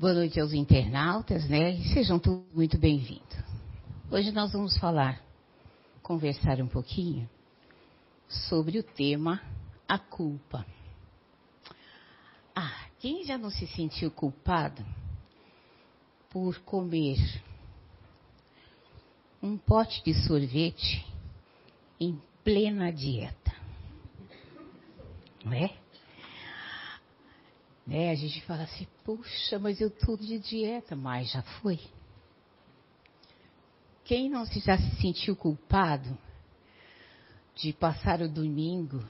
Boa 0.00 0.14
noite 0.14 0.38
aos 0.38 0.52
internautas, 0.52 1.48
né? 1.48 1.76
Sejam 1.92 2.20
todos 2.20 2.44
muito 2.54 2.78
bem-vindos. 2.78 3.36
Hoje 4.08 4.30
nós 4.30 4.52
vamos 4.52 4.78
falar, 4.78 5.20
conversar 6.04 6.60
um 6.60 6.68
pouquinho 6.68 7.28
sobre 8.28 8.78
o 8.78 8.82
tema 8.84 9.42
a 9.88 9.98
culpa. 9.98 10.64
Ah, 12.54 12.86
quem 13.00 13.24
já 13.24 13.36
não 13.36 13.50
se 13.50 13.66
sentiu 13.66 14.08
culpado 14.08 14.86
por 16.30 16.60
comer 16.60 17.18
um 19.42 19.58
pote 19.58 20.00
de 20.04 20.14
sorvete 20.14 21.04
em 21.98 22.22
plena 22.44 22.92
dieta? 22.92 23.52
Não 25.44 25.52
é? 25.52 25.87
Né? 27.88 28.10
A 28.10 28.14
gente 28.14 28.42
fala 28.42 28.64
assim, 28.64 28.86
puxa, 29.02 29.58
mas 29.58 29.80
eu 29.80 29.88
estou 29.88 30.14
de 30.14 30.38
dieta, 30.38 30.94
mas 30.94 31.32
já 31.32 31.40
foi. 31.40 31.80
Quem 34.04 34.28
não 34.28 34.44
se 34.44 34.60
já 34.60 34.76
se 34.76 34.96
sentiu 35.00 35.34
culpado 35.34 36.16
de 37.54 37.72
passar 37.72 38.20
o 38.20 38.28
domingo 38.28 39.02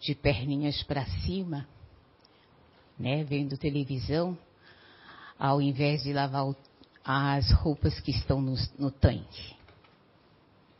de 0.00 0.12
perninhas 0.12 0.82
para 0.82 1.06
cima, 1.06 1.68
né, 2.98 3.22
vendo 3.22 3.56
televisão, 3.56 4.36
ao 5.38 5.62
invés 5.62 6.02
de 6.02 6.12
lavar 6.12 6.48
o, 6.48 6.56
as 7.04 7.52
roupas 7.52 8.00
que 8.00 8.10
estão 8.10 8.40
no, 8.40 8.56
no 8.76 8.90
tanque? 8.90 9.56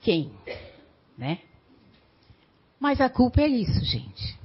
Quem? 0.00 0.32
Né? 1.16 1.42
Mas 2.80 3.00
a 3.00 3.08
culpa 3.08 3.40
é 3.40 3.46
isso, 3.46 3.84
gente. 3.84 4.36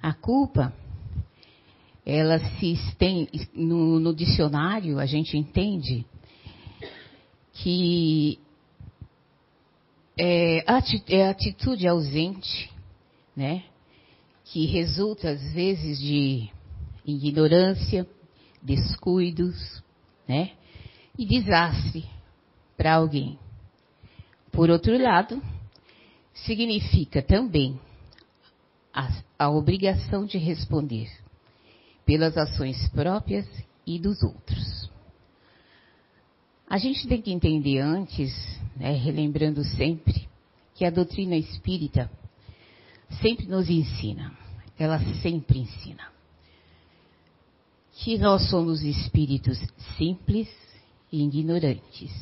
A 0.00 0.14
culpa 0.14 0.72
ela 2.06 2.38
se 2.38 2.78
tem 2.96 3.28
no, 3.52 3.98
no 3.98 4.14
dicionário 4.14 5.00
a 5.00 5.06
gente 5.06 5.36
entende 5.36 6.06
que 7.52 8.38
é, 10.16 10.64
é 11.08 11.28
atitude 11.28 11.88
ausente, 11.88 12.70
né? 13.34 13.64
Que 14.44 14.66
resulta 14.66 15.30
às 15.30 15.52
vezes 15.52 15.98
de 15.98 16.48
ignorância, 17.04 18.06
descuidos, 18.62 19.82
né? 20.28 20.52
E 21.18 21.26
desastre 21.26 22.04
para 22.76 22.94
alguém. 22.94 23.36
Por 24.52 24.70
outro 24.70 24.96
lado, 24.96 25.42
significa 26.32 27.20
também 27.20 27.80
a, 28.94 29.08
a 29.38 29.50
obrigação 29.50 30.24
de 30.24 30.38
responder 30.38 31.10
pelas 32.06 32.38
ações 32.38 32.88
próprias 32.90 33.46
e 33.84 33.98
dos 33.98 34.22
outros. 34.22 34.88
A 36.68 36.78
gente 36.78 37.06
tem 37.06 37.20
que 37.20 37.32
entender 37.32 37.80
antes, 37.80 38.32
né, 38.76 38.92
relembrando 38.92 39.62
sempre, 39.64 40.28
que 40.74 40.84
a 40.84 40.90
doutrina 40.90 41.36
espírita 41.36 42.10
sempre 43.20 43.46
nos 43.46 43.68
ensina, 43.68 44.32
ela 44.78 44.98
sempre 45.20 45.58
ensina, 45.60 46.10
que 47.92 48.18
nós 48.18 48.48
somos 48.50 48.82
espíritos 48.82 49.58
simples 49.96 50.48
e 51.10 51.24
ignorantes. 51.24 52.12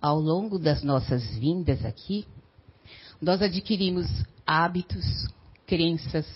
Ao 0.00 0.18
longo 0.18 0.58
das 0.58 0.82
nossas 0.82 1.24
vindas 1.38 1.84
aqui, 1.84 2.26
nós 3.20 3.42
adquirimos 3.42 4.06
hábitos, 4.46 5.26
crenças, 5.66 6.26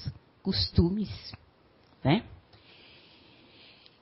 costumes, 0.42 1.10
né? 2.04 2.24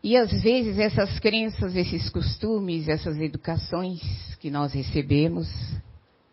E 0.03 0.17
às 0.17 0.31
vezes 0.43 0.79
essas 0.79 1.19
crenças, 1.19 1.77
esses 1.77 2.09
costumes, 2.09 2.89
essas 2.89 3.19
educações 3.19 4.01
que 4.41 4.51
nós 4.51 4.73
recebemos, 4.73 5.47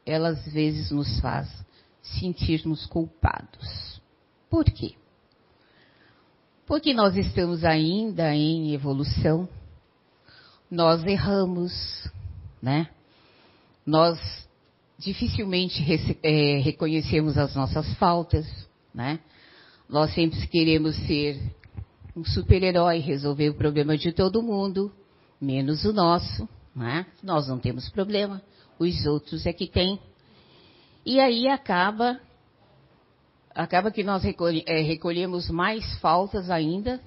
elas 0.06 0.40
às 0.48 0.54
vezes 0.54 0.92
nos 0.92 1.20
faz 1.20 1.50
sentirmos 2.02 2.86
culpados. 2.86 4.02
Por 4.50 4.64
quê? 4.64 4.94
Porque 6.66 6.94
nós 6.94 7.16
estamos 7.16 7.66
ainda 7.66 8.34
em 8.34 8.74
evolução, 8.74 9.48
nós 10.72 11.04
erramos, 11.06 11.72
né? 12.62 12.90
Nós 13.86 14.20
dificilmente 14.98 15.82
é, 16.24 16.58
reconhecemos 16.60 17.38
as 17.38 17.56
nossas 17.56 17.94
faltas, 17.96 18.46
né? 18.94 19.20
Nós 19.88 20.14
sempre 20.14 20.46
queremos 20.48 20.96
ser 21.06 21.40
um 22.18 22.26
super-herói 22.26 22.98
resolver 22.98 23.52
o 23.52 23.54
problema 23.54 23.96
de 23.96 24.12
todo 24.12 24.42
mundo, 24.42 24.92
menos 25.40 25.86
o 25.86 25.94
nosso, 25.94 26.50
né? 26.76 27.06
Nós 27.22 27.48
não 27.48 27.60
temos 27.60 27.90
problema, 27.90 28.42
os 28.80 29.06
outros 29.06 29.46
é 29.46 29.54
que 29.54 29.68
têm. 29.68 30.00
E 31.06 31.20
aí 31.20 31.48
acaba, 31.48 32.20
acaba 33.54 33.92
que 33.92 34.04
nós 34.04 34.24
é, 34.66 34.82
recolhemos 34.82 35.48
mais 35.52 36.00
faltas 36.00 36.50
ainda 36.50 37.00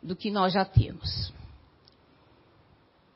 do 0.00 0.14
que 0.14 0.30
nós 0.30 0.52
já 0.52 0.64
temos. 0.64 1.32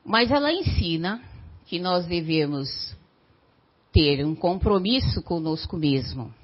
Mas 0.04 0.32
ela 0.32 0.52
ensina 0.52 1.22
que 1.66 1.78
nós 1.78 2.04
devemos 2.06 2.96
ter 3.92 4.26
um 4.26 4.34
compromisso 4.34 5.22
conosco 5.22 5.76
mesmo. 5.76 6.34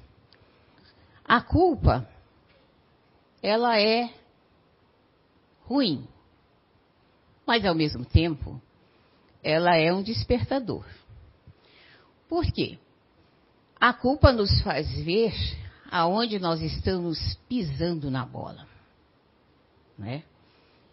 A 1.25 1.41
culpa, 1.41 2.07
ela 3.41 3.77
é 3.77 4.09
ruim. 5.65 6.07
Mas, 7.45 7.65
ao 7.65 7.75
mesmo 7.75 8.05
tempo, 8.05 8.61
ela 9.43 9.75
é 9.75 9.93
um 9.93 10.01
despertador. 10.01 10.85
Por 12.27 12.45
quê? 12.45 12.79
A 13.79 13.93
culpa 13.93 14.31
nos 14.31 14.61
faz 14.61 14.89
ver 15.03 15.33
aonde 15.91 16.39
nós 16.39 16.61
estamos 16.61 17.37
pisando 17.47 18.09
na 18.09 18.25
bola. 18.25 18.67
Né? 19.97 20.23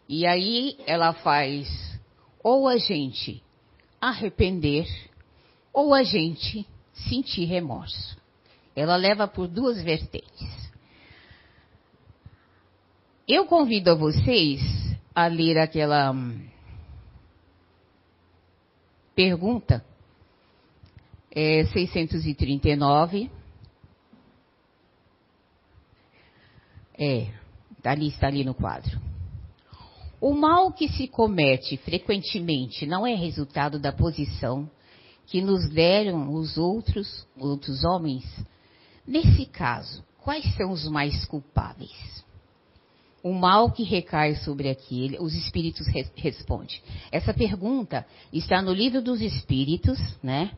E 0.08 0.26
aí 0.26 0.76
ela 0.86 1.14
faz 1.14 1.98
ou 2.42 2.68
a 2.68 2.76
gente 2.76 3.42
arrepender 4.00 4.86
ou 5.72 5.94
a 5.94 6.02
gente 6.02 6.66
sentir 6.92 7.44
remorso. 7.44 8.16
Ela 8.76 8.96
leva 8.96 9.26
por 9.26 9.48
duas 9.48 9.82
vertentes. 9.82 10.61
Eu 13.26 13.46
convido 13.46 13.92
a 13.92 13.94
vocês 13.94 14.60
a 15.14 15.26
ler 15.28 15.56
aquela 15.56 16.10
hum, 16.10 16.44
pergunta 19.14 19.84
é, 21.30 21.64
639. 21.66 23.30
É, 26.98 27.28
tá 27.80 27.92
ali, 27.92 28.08
está 28.08 28.26
ali 28.26 28.44
no 28.44 28.54
quadro. 28.54 29.00
O 30.20 30.34
mal 30.34 30.72
que 30.72 30.88
se 30.88 31.06
comete 31.06 31.76
frequentemente 31.76 32.86
não 32.86 33.06
é 33.06 33.14
resultado 33.14 33.78
da 33.78 33.92
posição 33.92 34.68
que 35.26 35.40
nos 35.40 35.70
deram 35.70 36.34
os 36.34 36.58
outros, 36.58 37.26
outros 37.38 37.84
homens. 37.84 38.24
Nesse 39.06 39.46
caso, 39.46 40.04
quais 40.22 40.44
são 40.56 40.72
os 40.72 40.88
mais 40.88 41.24
culpáveis? 41.24 42.22
O 43.22 43.32
mal 43.32 43.70
que 43.70 43.84
recai 43.84 44.34
sobre 44.36 44.68
aquele, 44.68 45.18
os 45.18 45.34
espíritos 45.34 45.86
re 45.86 46.06
respondem. 46.16 46.80
Essa 47.10 47.32
pergunta 47.32 48.04
está 48.32 48.60
no 48.60 48.72
livro 48.72 49.00
dos 49.00 49.20
espíritos, 49.20 49.98
né? 50.22 50.50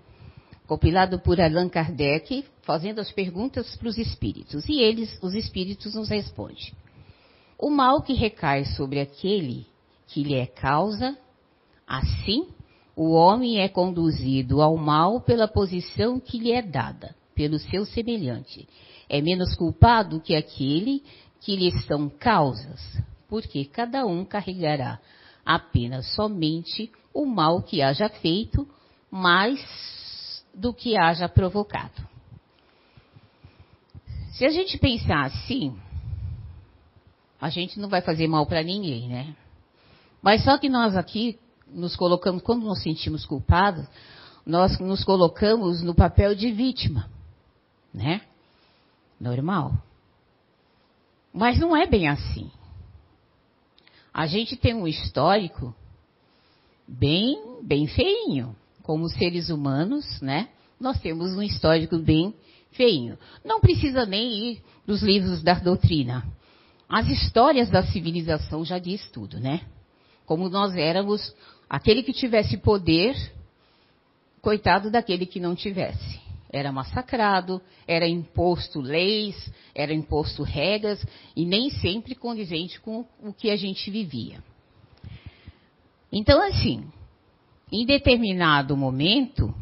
Compilado 0.66 1.18
por 1.18 1.40
Allan 1.40 1.68
Kardec, 1.68 2.44
fazendo 2.62 3.00
as 3.00 3.12
perguntas 3.12 3.76
para 3.76 3.88
os 3.88 3.98
espíritos. 3.98 4.66
E 4.66 4.80
eles, 4.80 5.18
os 5.22 5.34
espíritos, 5.34 5.94
nos 5.94 6.08
respondem. 6.08 6.72
O 7.58 7.68
mal 7.68 8.00
que 8.00 8.14
recai 8.14 8.64
sobre 8.64 8.98
aquele 8.98 9.66
que 10.06 10.22
lhe 10.22 10.34
é 10.34 10.46
causa, 10.46 11.16
assim, 11.86 12.48
o 12.96 13.12
homem 13.12 13.58
é 13.58 13.68
conduzido 13.68 14.62
ao 14.62 14.76
mal 14.76 15.20
pela 15.20 15.46
posição 15.46 16.18
que 16.18 16.38
lhe 16.38 16.52
é 16.52 16.62
dada, 16.62 17.14
pelo 17.34 17.58
seu 17.58 17.84
semelhante. 17.84 18.66
É 19.08 19.20
menos 19.20 19.54
culpado 19.54 20.20
que 20.20 20.34
aquele 20.34 21.02
que 21.44 21.54
lhe 21.54 21.70
são 21.82 22.08
causas, 22.08 22.80
porque 23.28 23.66
cada 23.66 24.06
um 24.06 24.24
carregará 24.24 24.98
apenas 25.44 26.06
somente 26.14 26.90
o 27.12 27.26
mal 27.26 27.62
que 27.62 27.82
haja 27.82 28.08
feito, 28.08 28.66
mais 29.10 30.42
do 30.54 30.72
que 30.72 30.96
haja 30.96 31.28
provocado. 31.28 32.02
Se 34.32 34.46
a 34.46 34.50
gente 34.50 34.78
pensar 34.78 35.26
assim, 35.26 35.78
a 37.38 37.50
gente 37.50 37.78
não 37.78 37.90
vai 37.90 38.00
fazer 38.00 38.26
mal 38.26 38.46
para 38.46 38.62
ninguém, 38.62 39.06
né? 39.06 39.36
Mas 40.22 40.42
só 40.44 40.56
que 40.56 40.70
nós 40.70 40.96
aqui 40.96 41.38
nos 41.68 41.94
colocamos, 41.94 42.42
quando 42.42 42.64
nos 42.64 42.82
sentimos 42.82 43.26
culpados, 43.26 43.86
nós 44.46 44.78
nos 44.78 45.04
colocamos 45.04 45.82
no 45.82 45.94
papel 45.94 46.34
de 46.34 46.50
vítima, 46.50 47.10
né? 47.92 48.22
Normal. 49.20 49.74
Mas 51.34 51.58
não 51.58 51.76
é 51.76 51.84
bem 51.84 52.06
assim. 52.06 52.48
a 54.12 54.28
gente 54.28 54.56
tem 54.56 54.72
um 54.72 54.86
histórico 54.86 55.74
bem, 56.86 57.58
bem 57.60 57.88
feinho. 57.88 58.54
Como 58.84 59.08
seres 59.08 59.48
humanos, 59.50 60.20
né? 60.20 60.48
Nós 60.78 61.00
temos 61.00 61.32
um 61.32 61.42
histórico 61.42 61.98
bem 61.98 62.32
feinho. 62.70 63.18
Não 63.44 63.60
precisa 63.60 64.06
nem 64.06 64.52
ir 64.52 64.62
dos 64.86 65.02
livros 65.02 65.42
da 65.42 65.54
doutrina. 65.54 66.24
As 66.88 67.08
histórias 67.08 67.68
da 67.68 67.82
civilização 67.82 68.64
já 68.64 68.78
diz 68.78 69.10
tudo, 69.10 69.40
né? 69.40 69.62
Como 70.26 70.48
nós 70.48 70.76
éramos 70.76 71.34
aquele 71.68 72.04
que 72.04 72.12
tivesse 72.12 72.56
poder, 72.58 73.16
coitado 74.40 74.90
daquele 74.90 75.26
que 75.26 75.40
não 75.40 75.56
tivesse. 75.56 76.23
Era 76.54 76.70
massacrado, 76.70 77.60
era 77.84 78.06
imposto 78.06 78.80
leis, 78.80 79.52
era 79.74 79.92
imposto 79.92 80.44
regras 80.44 81.04
e 81.34 81.44
nem 81.44 81.68
sempre 81.68 82.14
condizente 82.14 82.80
com 82.80 83.04
o 83.20 83.32
que 83.32 83.50
a 83.50 83.56
gente 83.56 83.90
vivia. 83.90 84.38
Então, 86.12 86.40
assim, 86.40 86.84
em 87.72 87.84
determinado 87.84 88.76
momento, 88.76 89.52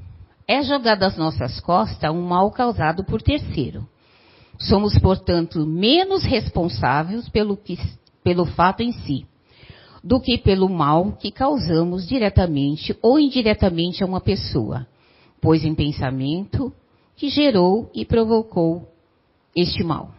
é 0.47 0.63
jogado 0.63 1.05
às 1.05 1.17
nossas 1.17 1.61
costas 1.61 2.11
um 2.11 2.21
mal 2.21 2.51
causado 2.51 3.03
por 3.05 3.23
terceiro. 3.23 3.89
Somos, 4.59 4.99
portanto, 4.99 5.65
menos 5.65 6.25
responsáveis 6.25 7.27
pelo, 7.31 7.57
que, 7.57 7.79
pelo 8.23 8.45
fato 8.45 8.83
em 8.83 8.93
si, 8.93 9.27
do 10.05 10.21
que 10.21 10.37
pelo 10.37 10.69
mal 10.69 11.13
que 11.13 11.33
causamos 11.33 12.07
diretamente 12.07 12.95
ou 13.01 13.19
indiretamente 13.19 14.05
a 14.05 14.07
uma 14.07 14.21
pessoa, 14.21 14.87
pois 15.41 15.65
em 15.65 15.75
pensamento 15.75 16.71
que 17.17 17.29
gerou 17.29 17.91
e 17.95 18.05
provocou 18.05 18.89
este 19.55 19.83
mal. 19.83 20.15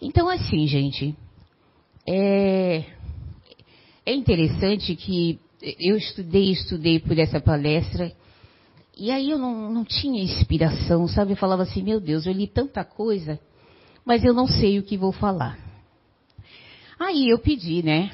Então, 0.00 0.28
assim, 0.28 0.66
gente, 0.66 1.16
é, 2.06 2.84
é 4.06 4.14
interessante 4.14 4.94
que 4.94 5.40
eu 5.60 5.96
estudei, 5.96 6.52
estudei 6.52 7.00
por 7.00 7.18
essa 7.18 7.40
palestra 7.40 8.14
e 8.96 9.12
aí 9.12 9.30
eu 9.30 9.38
não, 9.38 9.70
não 9.72 9.84
tinha 9.84 10.22
inspiração, 10.22 11.06
sabe? 11.06 11.32
Eu 11.32 11.36
falava 11.36 11.62
assim, 11.62 11.82
meu 11.82 12.00
Deus, 12.00 12.26
eu 12.26 12.32
li 12.32 12.48
tanta 12.48 12.84
coisa, 12.84 13.38
mas 14.04 14.24
eu 14.24 14.34
não 14.34 14.48
sei 14.48 14.78
o 14.78 14.82
que 14.82 14.96
vou 14.96 15.12
falar. 15.12 15.56
Aí 16.98 17.28
eu 17.28 17.38
pedi, 17.38 17.80
né? 17.82 18.10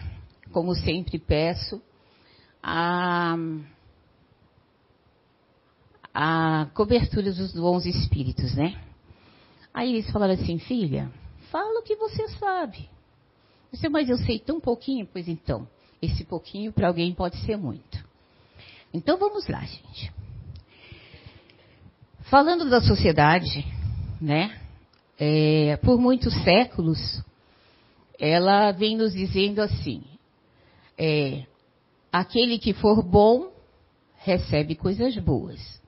Como 0.53 0.75
sempre 0.75 1.19
peço, 1.19 1.81
a, 2.63 3.35
a 6.15 6.69
cobertura 6.75 7.33
dos 7.33 7.53
bons 7.53 7.85
espíritos, 7.85 8.55
né? 8.55 8.81
Aí 9.75 9.93
eles 9.93 10.11
falaram 10.13 10.35
assim, 10.35 10.59
filha, 10.59 11.11
fala 11.51 11.81
o 11.81 11.83
que 11.83 11.97
você 11.97 12.29
sabe. 12.39 12.89
Disse, 13.73 13.89
mas 13.89 14.09
eu 14.09 14.17
sei 14.19 14.39
tão 14.39 14.61
pouquinho, 14.61 15.09
pois 15.13 15.27
então, 15.27 15.67
esse 16.01 16.25
pouquinho 16.25 16.73
para 16.73 16.87
alguém 16.87 17.13
pode 17.13 17.37
ser 17.39 17.57
muito. 17.57 18.05
Então 18.93 19.19
vamos 19.19 19.49
lá, 19.49 19.61
gente. 19.61 20.13
Falando 22.31 22.71
da 22.71 22.81
sociedade, 22.81 23.67
né? 24.21 24.61
É, 25.19 25.77
por 25.79 25.99
muitos 26.01 26.33
séculos, 26.45 27.23
ela 28.19 28.71
vem 28.71 28.97
nos 28.97 29.13
dizendo 29.13 29.61
assim: 29.61 30.03
é, 30.97 31.45
aquele 32.13 32.59
que 32.59 32.73
for 32.73 33.03
bom 33.03 33.53
recebe 34.17 34.75
coisas 34.75 35.17
boas, 35.19 35.83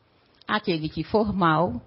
aquele 0.47 0.89
que 0.89 1.03
for 1.03 1.33
mal 1.33 1.81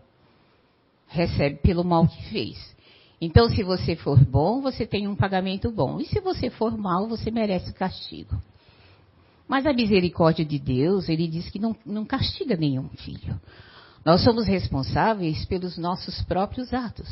recebe 1.07 1.57
pelo 1.57 1.83
mal 1.83 2.07
que 2.07 2.23
fez. 2.29 2.75
Então, 3.21 3.49
se 3.49 3.63
você 3.63 3.95
for 3.95 4.17
bom, 4.23 4.61
você 4.61 4.85
tem 4.85 5.07
um 5.07 5.15
pagamento 5.15 5.71
bom, 5.71 5.99
e 5.99 6.05
se 6.05 6.21
você 6.21 6.49
for 6.49 6.77
mal, 6.77 7.07
você 7.07 7.29
merece 7.29 7.73
castigo. 7.73 8.41
Mas 9.47 9.65
a 9.65 9.73
misericórdia 9.73 10.45
de 10.45 10.59
Deus, 10.59 11.09
ele 11.09 11.27
diz 11.27 11.49
que 11.49 11.59
não, 11.59 11.75
não 11.85 12.05
castiga 12.05 12.55
nenhum 12.55 12.87
filho. 12.89 13.39
Nós 14.05 14.23
somos 14.23 14.47
responsáveis 14.47 15.43
pelos 15.45 15.77
nossos 15.77 16.21
próprios 16.21 16.73
atos. 16.73 17.09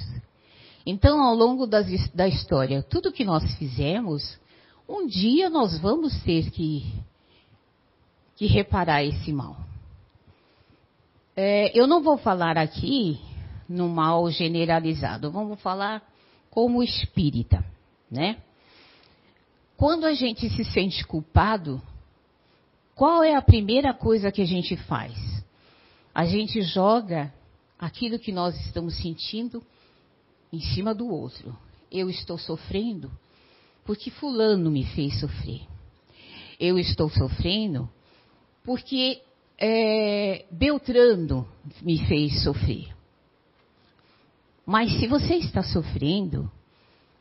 Então, 0.85 1.21
ao 1.21 1.35
longo 1.35 1.65
das, 1.65 2.09
da 2.11 2.27
história, 2.27 2.81
tudo 2.81 3.11
que 3.11 3.25
nós 3.25 3.43
fizemos, 3.55 4.39
um 4.87 5.05
dia 5.05 5.49
nós 5.49 5.77
vamos 5.79 6.21
ter 6.23 6.49
que, 6.51 6.85
que 8.37 8.45
reparar 8.45 9.03
esse 9.03 9.33
mal. 9.33 9.66
É, 11.37 11.71
eu 11.79 11.87
não 11.87 12.01
vou 12.01 12.17
falar 12.17 12.57
aqui 12.57 13.21
no 13.69 13.87
mal 13.87 14.29
generalizado, 14.29 15.31
vamos 15.31 15.61
falar 15.61 16.03
como 16.49 16.83
espírita, 16.83 17.63
né? 18.11 18.37
Quando 19.77 20.05
a 20.05 20.13
gente 20.13 20.49
se 20.49 20.65
sente 20.65 21.05
culpado, 21.05 21.79
qual 22.95 23.23
é 23.23 23.35
a 23.35 23.41
primeira 23.41 23.93
coisa 23.93 24.31
que 24.31 24.41
a 24.41 24.45
gente 24.45 24.75
faz? 24.75 25.37
a 26.17 26.25
gente 26.25 26.63
joga 26.63 27.31
aquilo 27.77 28.17
que 28.17 28.31
nós 28.31 28.59
estamos 28.65 28.97
sentindo 28.97 29.63
em 30.51 30.59
cima 30.59 30.95
do 30.95 31.07
outro. 31.07 31.55
Eu 31.91 32.09
estou 32.09 32.39
sofrendo 32.39 33.11
porque 33.85 34.09
Fulano 34.09 34.71
me 34.71 34.83
fez 34.83 35.19
sofrer. 35.19 35.61
Eu 36.59 36.79
estou 36.79 37.07
sofrendo 37.07 37.87
porque 38.63 39.21
é, 39.59 40.45
Beltrano 40.51 41.47
me 41.81 42.05
fez 42.07 42.43
sofrer. 42.43 42.93
Mas 44.65 44.99
se 44.99 45.07
você 45.07 45.35
está 45.35 45.63
sofrendo, 45.63 46.51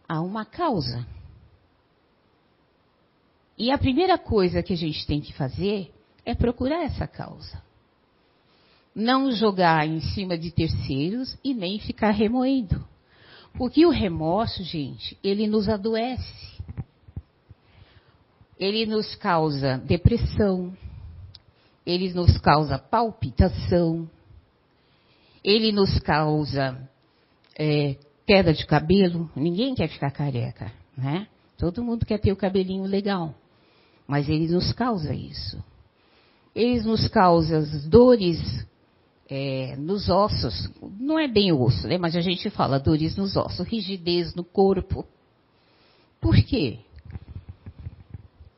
há 0.08 0.20
uma 0.20 0.44
causa. 0.44 1.06
E 3.56 3.70
a 3.70 3.78
primeira 3.78 4.18
coisa 4.18 4.62
que 4.62 4.72
a 4.72 4.76
gente 4.76 5.06
tem 5.06 5.20
que 5.20 5.32
fazer 5.32 5.92
é 6.24 6.34
procurar 6.34 6.82
essa 6.82 7.06
causa 7.06 7.64
não 8.96 9.30
jogar 9.30 9.86
em 9.86 10.00
cima 10.00 10.38
de 10.38 10.50
terceiros 10.50 11.36
e 11.44 11.52
nem 11.52 11.78
ficar 11.78 12.12
remoendo. 12.12 12.82
Porque 13.52 13.84
o 13.84 13.90
remorso, 13.90 14.64
gente, 14.64 15.18
ele 15.22 15.46
nos 15.46 15.68
adoece. 15.68 16.56
Ele 18.58 18.86
nos 18.86 19.14
causa 19.14 19.76
depressão, 19.76 20.74
ele 21.86 22.12
nos 22.12 22.36
causa 22.38 22.78
palpitação, 22.78 24.10
ele 25.44 25.70
nos 25.70 25.98
causa 26.00 26.76
é, 27.56 27.96
queda 28.26 28.52
de 28.52 28.66
cabelo. 28.66 29.30
Ninguém 29.36 29.74
quer 29.74 29.88
ficar 29.88 30.10
careca, 30.10 30.72
né? 30.96 31.28
Todo 31.56 31.84
mundo 31.84 32.04
quer 32.04 32.18
ter 32.18 32.32
o 32.32 32.36
cabelinho 32.36 32.84
legal, 32.84 33.34
mas 34.06 34.28
ele 34.28 34.48
nos 34.48 34.72
causa 34.72 35.14
isso. 35.14 35.62
Ele 36.54 36.80
nos 36.82 37.06
causa 37.06 37.62
dores 37.88 38.66
é, 39.28 39.76
nos 39.76 40.08
ossos, 40.08 40.70
não 40.98 41.18
é 41.18 41.28
bem 41.28 41.52
osso, 41.52 41.86
né? 41.86 41.98
Mas 41.98 42.16
a 42.16 42.20
gente 42.20 42.50
fala 42.50 42.80
dores 42.80 43.16
nos 43.16 43.36
ossos, 43.36 43.66
rigidez 43.66 44.34
no 44.34 44.44
corpo. 44.44 45.06
Por 46.20 46.34
quê? 46.36 46.80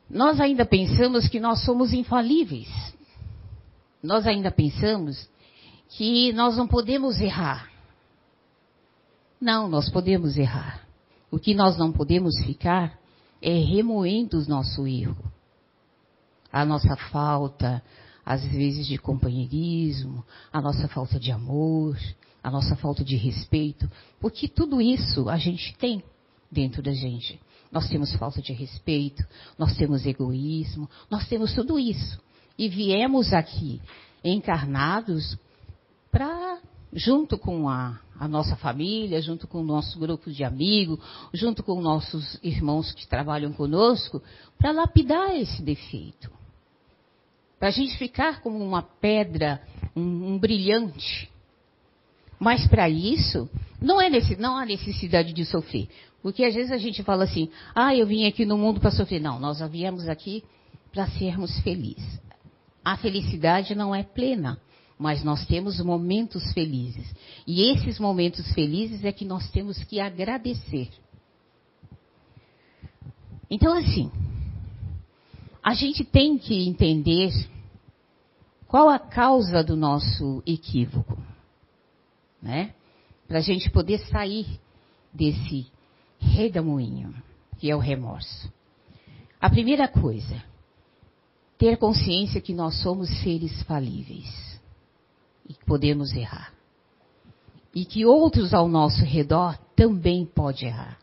Nós 0.09 0.39
ainda 0.41 0.65
pensamos 0.65 1.27
que 1.27 1.39
nós 1.39 1.63
somos 1.63 1.93
infalíveis. 1.93 2.67
Nós 4.01 4.25
ainda 4.25 4.49
pensamos 4.49 5.29
que 5.89 6.31
nós 6.33 6.55
não 6.55 6.67
podemos 6.67 7.19
errar. 7.19 7.69
Não, 9.39 9.67
nós 9.67 9.89
podemos 9.89 10.37
errar. 10.37 10.87
O 11.31 11.39
que 11.39 11.53
nós 11.53 11.77
não 11.77 11.91
podemos 11.91 12.37
ficar 12.43 12.97
é 13.41 13.53
remoendo 13.53 14.39
o 14.39 14.47
nosso 14.47 14.87
erro, 14.87 15.31
a 16.51 16.65
nossa 16.65 16.95
falta, 16.95 17.81
às 18.25 18.43
vezes 18.43 18.87
de 18.87 18.97
companheirismo, 18.97 20.25
a 20.51 20.61
nossa 20.61 20.87
falta 20.87 21.19
de 21.19 21.31
amor, 21.31 21.97
a 22.43 22.49
nossa 22.51 22.75
falta 22.75 23.03
de 23.03 23.15
respeito, 23.15 23.89
porque 24.19 24.47
tudo 24.47 24.81
isso 24.81 25.29
a 25.29 25.37
gente 25.37 25.75
tem 25.77 26.03
dentro 26.51 26.81
da 26.81 26.93
gente. 26.93 27.39
Nós 27.71 27.87
temos 27.87 28.13
falta 28.15 28.41
de 28.41 28.51
respeito, 28.51 29.23
nós 29.57 29.75
temos 29.77 30.05
egoísmo, 30.05 30.89
nós 31.09 31.27
temos 31.27 31.53
tudo 31.53 31.79
isso. 31.79 32.19
E 32.59 32.69
viemos 32.69 33.33
aqui 33.33 33.81
encarnados 34.23 35.35
para, 36.11 36.59
junto 36.93 37.39
com 37.39 37.67
a, 37.67 37.99
a, 38.19 38.27
nossa 38.27 38.55
família, 38.55 39.19
junto 39.21 39.47
com 39.47 39.61
o 39.61 39.63
nosso 39.63 39.97
grupo 39.97 40.29
de 40.29 40.43
amigos, 40.43 40.99
junto 41.33 41.63
com 41.63 41.81
nossos 41.81 42.37
irmãos 42.43 42.91
que 42.91 43.07
trabalham 43.07 43.51
conosco, 43.51 44.21
para 44.57 44.71
lapidar 44.71 45.35
esse 45.35 45.63
defeito 45.63 46.29
para 47.59 47.67
a 47.67 47.71
gente 47.71 47.97
ficar 47.97 48.41
como 48.41 48.57
uma 48.57 48.81
pedra, 48.81 49.61
um, 49.93 50.33
um 50.33 50.39
brilhante. 50.39 51.29
Mas 52.39 52.65
para 52.67 52.89
isso, 52.89 53.49
não, 53.81 54.01
é 54.01 54.09
necess, 54.09 54.39
não 54.39 54.55
há 54.55 54.65
necessidade 54.65 55.33
de 55.33 55.43
sofrer. 55.43 55.89
Porque 56.23 56.45
às 56.45 56.55
vezes 56.55 56.71
a 56.71 56.77
gente 56.77 57.03
fala 57.03 57.25
assim, 57.25 57.49
ah, 57.75 57.93
eu 57.93 58.07
vim 58.07 58.25
aqui 58.25 58.45
no 58.45 58.57
mundo 58.57 58.79
para 58.79 58.91
sofrer. 58.91 59.19
Não, 59.19 59.39
nós 59.39 59.59
viemos 59.69 60.07
aqui 60.07 60.41
para 60.93 61.05
sermos 61.07 61.59
felizes. 61.59 62.28
A 62.83 62.97
felicidade 62.97 63.75
não 63.75 63.93
é 63.93 64.03
plena, 64.03 64.59
mas 64.97 65.23
nós 65.23 65.45
temos 65.45 65.79
momentos 65.79 66.51
felizes. 66.53 67.13
E 67.47 67.71
esses 67.71 67.99
momentos 67.99 68.51
felizes 68.53 69.03
é 69.05 69.11
que 69.11 69.25
nós 69.25 69.49
temos 69.51 69.83
que 69.83 69.99
agradecer. 69.99 70.89
Então, 73.49 73.73
assim, 73.73 74.11
a 75.63 75.73
gente 75.73 76.03
tem 76.03 76.37
que 76.37 76.67
entender 76.67 77.31
qual 78.67 78.89
a 78.89 78.99
causa 78.99 79.63
do 79.63 79.75
nosso 79.75 80.43
equívoco, 80.45 81.17
né? 82.41 82.73
Para 83.27 83.39
a 83.39 83.41
gente 83.41 83.69
poder 83.69 83.99
sair 84.07 84.59
desse 85.13 85.67
redemoinho, 86.19 87.13
que 87.57 87.69
é 87.69 87.75
o 87.75 87.79
remorso. 87.79 88.51
A 89.41 89.49
primeira 89.49 89.87
coisa, 89.87 90.43
ter 91.59 91.75
consciência 91.77 92.39
que 92.39 92.53
nós 92.53 92.81
somos 92.81 93.09
seres 93.21 93.61
falíveis 93.63 94.59
e 95.47 95.53
podemos 95.65 96.13
errar. 96.13 96.53
E 97.75 97.83
que 97.83 98.05
outros 98.05 98.53
ao 98.53 98.69
nosso 98.69 99.03
redor 99.03 99.57
também 99.75 100.25
podem 100.25 100.69
errar. 100.69 100.97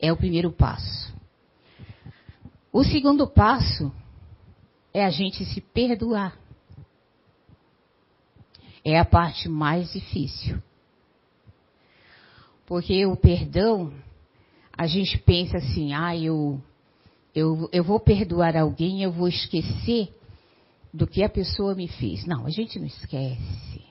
É 0.00 0.10
o 0.10 0.16
primeiro 0.16 0.50
passo. 0.50 1.14
O 2.72 2.82
segundo 2.82 3.26
passo 3.28 3.92
é 4.92 5.04
a 5.04 5.10
gente 5.10 5.44
se 5.44 5.60
perdoar. 5.60 6.36
É 8.82 8.98
a 8.98 9.04
parte 9.04 9.50
mais 9.50 9.92
difícil. 9.92 10.62
Porque 12.64 13.04
o 13.04 13.16
perdão, 13.16 13.92
a 14.76 14.86
gente 14.86 15.18
pensa 15.18 15.58
assim, 15.58 15.92
ah, 15.92 16.16
eu, 16.16 16.60
eu, 17.38 17.68
eu 17.72 17.84
vou 17.84 18.00
perdoar 18.00 18.56
alguém, 18.56 19.02
eu 19.02 19.12
vou 19.12 19.28
esquecer 19.28 20.12
do 20.92 21.06
que 21.06 21.22
a 21.22 21.28
pessoa 21.28 21.74
me 21.74 21.88
fez. 21.88 22.26
Não, 22.26 22.46
a 22.46 22.50
gente 22.50 22.78
não 22.78 22.86
esquece. 22.86 23.82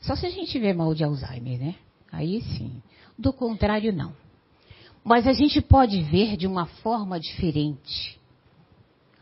Só 0.00 0.16
se 0.16 0.26
a 0.26 0.30
gente 0.30 0.50
tiver 0.50 0.74
mal 0.74 0.94
de 0.94 1.04
Alzheimer, 1.04 1.58
né? 1.58 1.74
Aí 2.10 2.40
sim. 2.42 2.82
Do 3.18 3.32
contrário, 3.32 3.92
não. 3.92 4.12
Mas 5.04 5.26
a 5.26 5.32
gente 5.32 5.60
pode 5.60 6.02
ver 6.02 6.36
de 6.36 6.46
uma 6.46 6.66
forma 6.66 7.18
diferente 7.18 8.20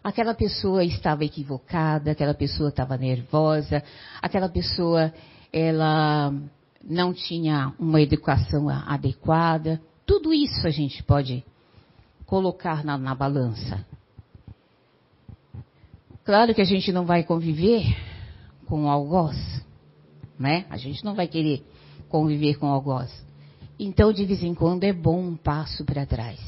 aquela 0.09 0.35
pessoa 0.35 0.85
estava 0.85 1.25
equivocada, 1.25 2.13
aquela 2.13 2.35
pessoa 2.35 2.71
estava 2.71 2.97
nervosa, 2.97 3.83
aquela 4.23 4.49
pessoa 4.49 5.13
ela 5.53 6.33
não 6.83 7.13
tinha 7.13 7.75
uma 7.79 8.01
educação 8.01 8.69
adequada. 8.69 9.81
Tudo 10.07 10.33
isso 10.33 10.67
a 10.67 10.71
gente 10.71 11.03
pode 11.03 11.45
colocar 12.29 12.85
na, 12.85 12.99
na 12.99 13.15
balança. 13.15 13.85
Claro 16.25 16.55
que 16.55 16.61
a 16.61 16.65
gente 16.65 16.93
não 16.93 17.07
vai 17.07 17.25
conviver 17.25 17.97
com 18.67 18.87
algoz, 18.87 19.65
né? 20.39 20.67
A 20.69 20.77
gente 20.77 21.03
não 21.03 21.15
vai 21.15 21.27
querer 21.27 21.65
conviver 22.07 22.57
com 22.59 22.67
algoz. 22.67 23.11
Então, 23.81 24.13
de 24.13 24.27
vez 24.27 24.43
em 24.43 24.55
quando, 24.55 24.85
é 24.85 24.93
bom 24.93 25.19
um 25.19 25.37
passo 25.37 25.87
para 25.87 26.05
trás. 26.05 26.39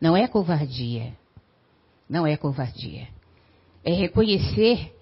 Não 0.00 0.16
é 0.16 0.28
covardia, 0.28 1.12
não 2.08 2.24
é 2.24 2.36
covardia. 2.36 3.08
É 3.84 3.92
reconhecer 3.92 4.94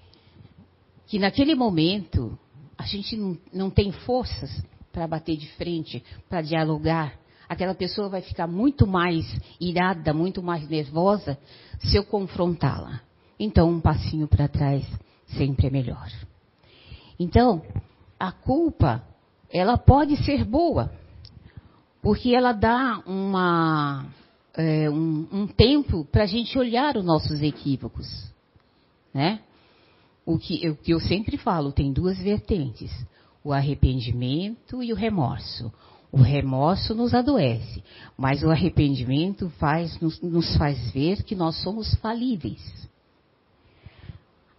que 1.07 1.19
naquele 1.19 1.55
momento 1.55 2.39
a 2.79 2.85
gente 2.85 3.19
não, 3.19 3.37
não 3.53 3.69
tem 3.69 3.93
forças 3.93 4.65
para 4.91 5.07
bater 5.07 5.37
de 5.37 5.49
frente, 5.53 6.03
para 6.27 6.41
dialogar. 6.41 7.19
Aquela 7.49 7.75
pessoa 7.75 8.09
vai 8.09 8.21
ficar 8.21 8.47
muito 8.47 8.87
mais 8.87 9.25
irada, 9.61 10.13
muito 10.13 10.43
mais 10.43 10.69
nervosa 10.69 11.39
se 11.79 11.97
eu 11.97 12.05
confrontá-la. 12.05 13.01
Então, 13.39 13.71
um 13.71 13.81
passinho 13.81 14.29
para 14.29 14.49
trás 14.49 14.85
sempre 15.37 15.69
é 15.69 15.71
melhor. 15.71 16.11
Então, 17.19 17.63
a 18.19 18.33
culpa, 18.33 19.03
ela 19.51 19.79
pode 19.79 20.17
ser 20.25 20.45
boa, 20.45 20.93
porque 22.03 22.35
ela 22.35 22.53
dá 22.53 23.03
uma, 23.07 24.07
é, 24.55 24.91
um, 24.91 25.27
um, 25.33 25.47
tempo 25.47 26.05
para 26.05 26.25
a 26.25 26.27
gente 26.27 26.59
olhar 26.59 26.97
os 26.97 27.05
nossos 27.05 27.41
equívocos. 27.43 28.07
Né? 29.15 29.41
O, 30.27 30.39
que, 30.39 30.69
o 30.69 30.77
que 30.77 30.93
eu 30.93 31.01
sempre 31.01 31.37
falo, 31.37 31.73
tem 31.73 31.93
duas 31.93 32.19
vertentes: 32.19 32.91
o 33.43 33.53
arrependimento 33.53 34.83
e 34.83 34.93
o 34.93 34.97
remorso. 34.97 35.73
O 36.11 36.19
remorso 36.19 36.95
nos 36.95 37.13
adoece, 37.13 37.85
mas 38.17 38.43
o 38.43 38.51
arrependimento 38.51 39.51
faz, 39.59 40.01
nos, 40.01 40.21
nos 40.23 40.57
faz 40.57 40.91
ver 40.93 41.23
que 41.23 41.35
nós 41.35 41.57
somos 41.63 41.95
falíveis. 41.97 42.89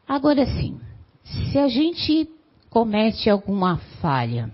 Agora 0.08 0.46
sim, 0.46 0.80
se 1.24 1.58
a 1.58 1.68
gente 1.68 2.30
comete 2.70 3.30
alguma 3.30 3.78
falha, 4.00 4.54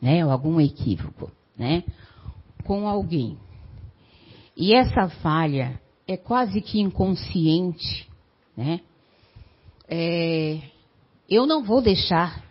né, 0.00 0.24
ou 0.24 0.30
algum 0.30 0.58
equívoco, 0.60 1.30
né, 1.58 1.84
com 2.64 2.88
alguém, 2.88 3.38
e 4.56 4.74
essa 4.74 5.08
falha 5.08 5.80
é 6.06 6.16
quase 6.16 6.60
que 6.60 6.80
inconsciente, 6.80 8.08
né? 8.56 8.80
É, 9.88 10.60
eu 11.28 11.46
não 11.46 11.62
vou 11.62 11.80
deixar, 11.80 12.44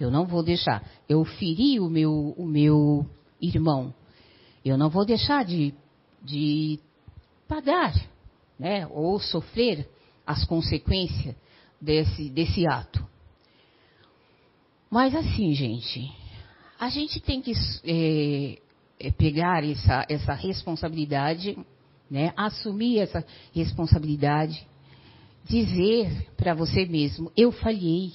eu 0.00 0.10
não 0.10 0.26
vou 0.26 0.42
deixar, 0.42 0.84
eu 1.08 1.24
feri 1.24 1.78
o 1.78 1.88
meu, 1.88 2.34
o 2.36 2.46
meu 2.46 3.06
irmão, 3.46 3.94
eu 4.64 4.78
não 4.78 4.88
vou 4.88 5.04
deixar 5.04 5.44
de, 5.44 5.74
de 6.22 6.78
pagar, 7.46 7.94
né? 8.58 8.86
Ou 8.88 9.18
sofrer 9.20 9.88
as 10.26 10.44
consequências 10.44 11.34
desse, 11.80 12.30
desse 12.30 12.66
ato. 12.66 13.04
Mas 14.90 15.14
assim, 15.14 15.52
gente, 15.54 16.10
a 16.78 16.88
gente 16.88 17.20
tem 17.20 17.42
que 17.42 17.52
é, 17.84 18.58
é, 18.98 19.10
pegar 19.10 19.64
essa, 19.64 20.06
essa 20.08 20.34
responsabilidade, 20.34 21.58
né, 22.10 22.32
assumir 22.36 23.00
essa 23.00 23.24
responsabilidade, 23.52 24.66
dizer 25.44 26.28
para 26.36 26.54
você 26.54 26.86
mesmo: 26.86 27.32
eu 27.36 27.52
falhei, 27.52 28.12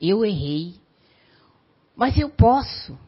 eu 0.00 0.24
errei, 0.24 0.74
mas 1.96 2.16
eu 2.16 2.30
posso, 2.30 2.98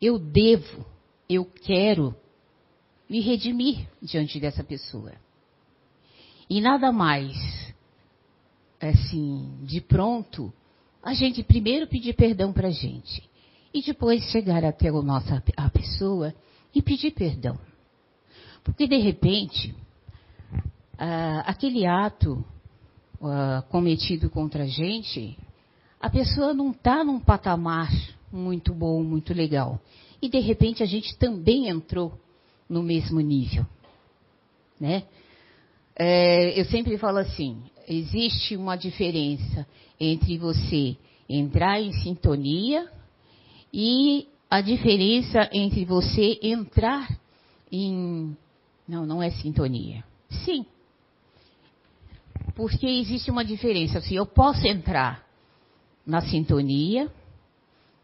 eu 0.00 0.18
devo, 0.18 0.84
eu 1.28 1.44
quero 1.44 2.14
me 3.08 3.20
redimir 3.20 3.88
diante 4.00 4.40
dessa 4.40 4.64
pessoa. 4.64 5.12
E 6.48 6.60
nada 6.60 6.90
mais, 6.90 7.36
assim, 8.80 9.58
de 9.62 9.80
pronto, 9.80 10.52
a 11.02 11.12
gente 11.12 11.42
primeiro 11.42 11.86
pedir 11.86 12.14
perdão 12.14 12.52
para 12.52 12.68
a 12.68 12.72
gente 12.72 13.28
e 13.72 13.82
depois 13.82 14.22
chegar 14.30 14.64
até 14.64 14.88
a 14.88 14.92
nossa 15.02 15.42
a 15.56 15.70
pessoa 15.70 16.34
e 16.74 16.80
pedir 16.80 17.12
perdão. 17.12 17.58
Porque 18.64 18.86
de 18.86 18.96
repente, 18.96 19.74
ah, 20.98 21.40
aquele 21.46 21.86
ato 21.86 22.44
ah, 23.22 23.64
cometido 23.68 24.28
contra 24.30 24.64
a 24.64 24.68
gente, 24.68 25.38
a 26.00 26.10
pessoa 26.10 26.52
não 26.52 26.70
está 26.70 27.04
num 27.04 27.20
patamar 27.20 27.90
muito 28.32 28.72
bom, 28.74 29.02
muito 29.02 29.32
legal. 29.34 29.80
E 30.22 30.28
de 30.28 30.38
repente 30.38 30.82
a 30.82 30.86
gente 30.86 31.16
também 31.16 31.68
entrou 31.68 32.12
no 32.68 32.82
mesmo 32.82 33.20
nível. 33.20 33.66
Né? 34.78 35.04
É, 35.96 36.58
eu 36.58 36.64
sempre 36.66 36.96
falo 36.98 37.18
assim: 37.18 37.62
existe 37.88 38.56
uma 38.56 38.76
diferença 38.76 39.66
entre 39.98 40.38
você 40.38 40.96
entrar 41.28 41.80
em 41.80 41.92
sintonia 41.92 42.90
e 43.72 44.26
a 44.48 44.60
diferença 44.60 45.48
entre 45.52 45.84
você 45.84 46.38
entrar 46.42 47.08
em. 47.70 48.36
Não, 48.88 49.06
não 49.06 49.22
é 49.22 49.30
sintonia. 49.30 50.02
Sim. 50.44 50.66
Porque 52.54 52.86
existe 52.86 53.30
uma 53.30 53.44
diferença. 53.44 53.98
Assim, 53.98 54.16
eu 54.16 54.26
posso 54.26 54.66
entrar 54.66 55.24
na 56.04 56.20
sintonia, 56.20 57.10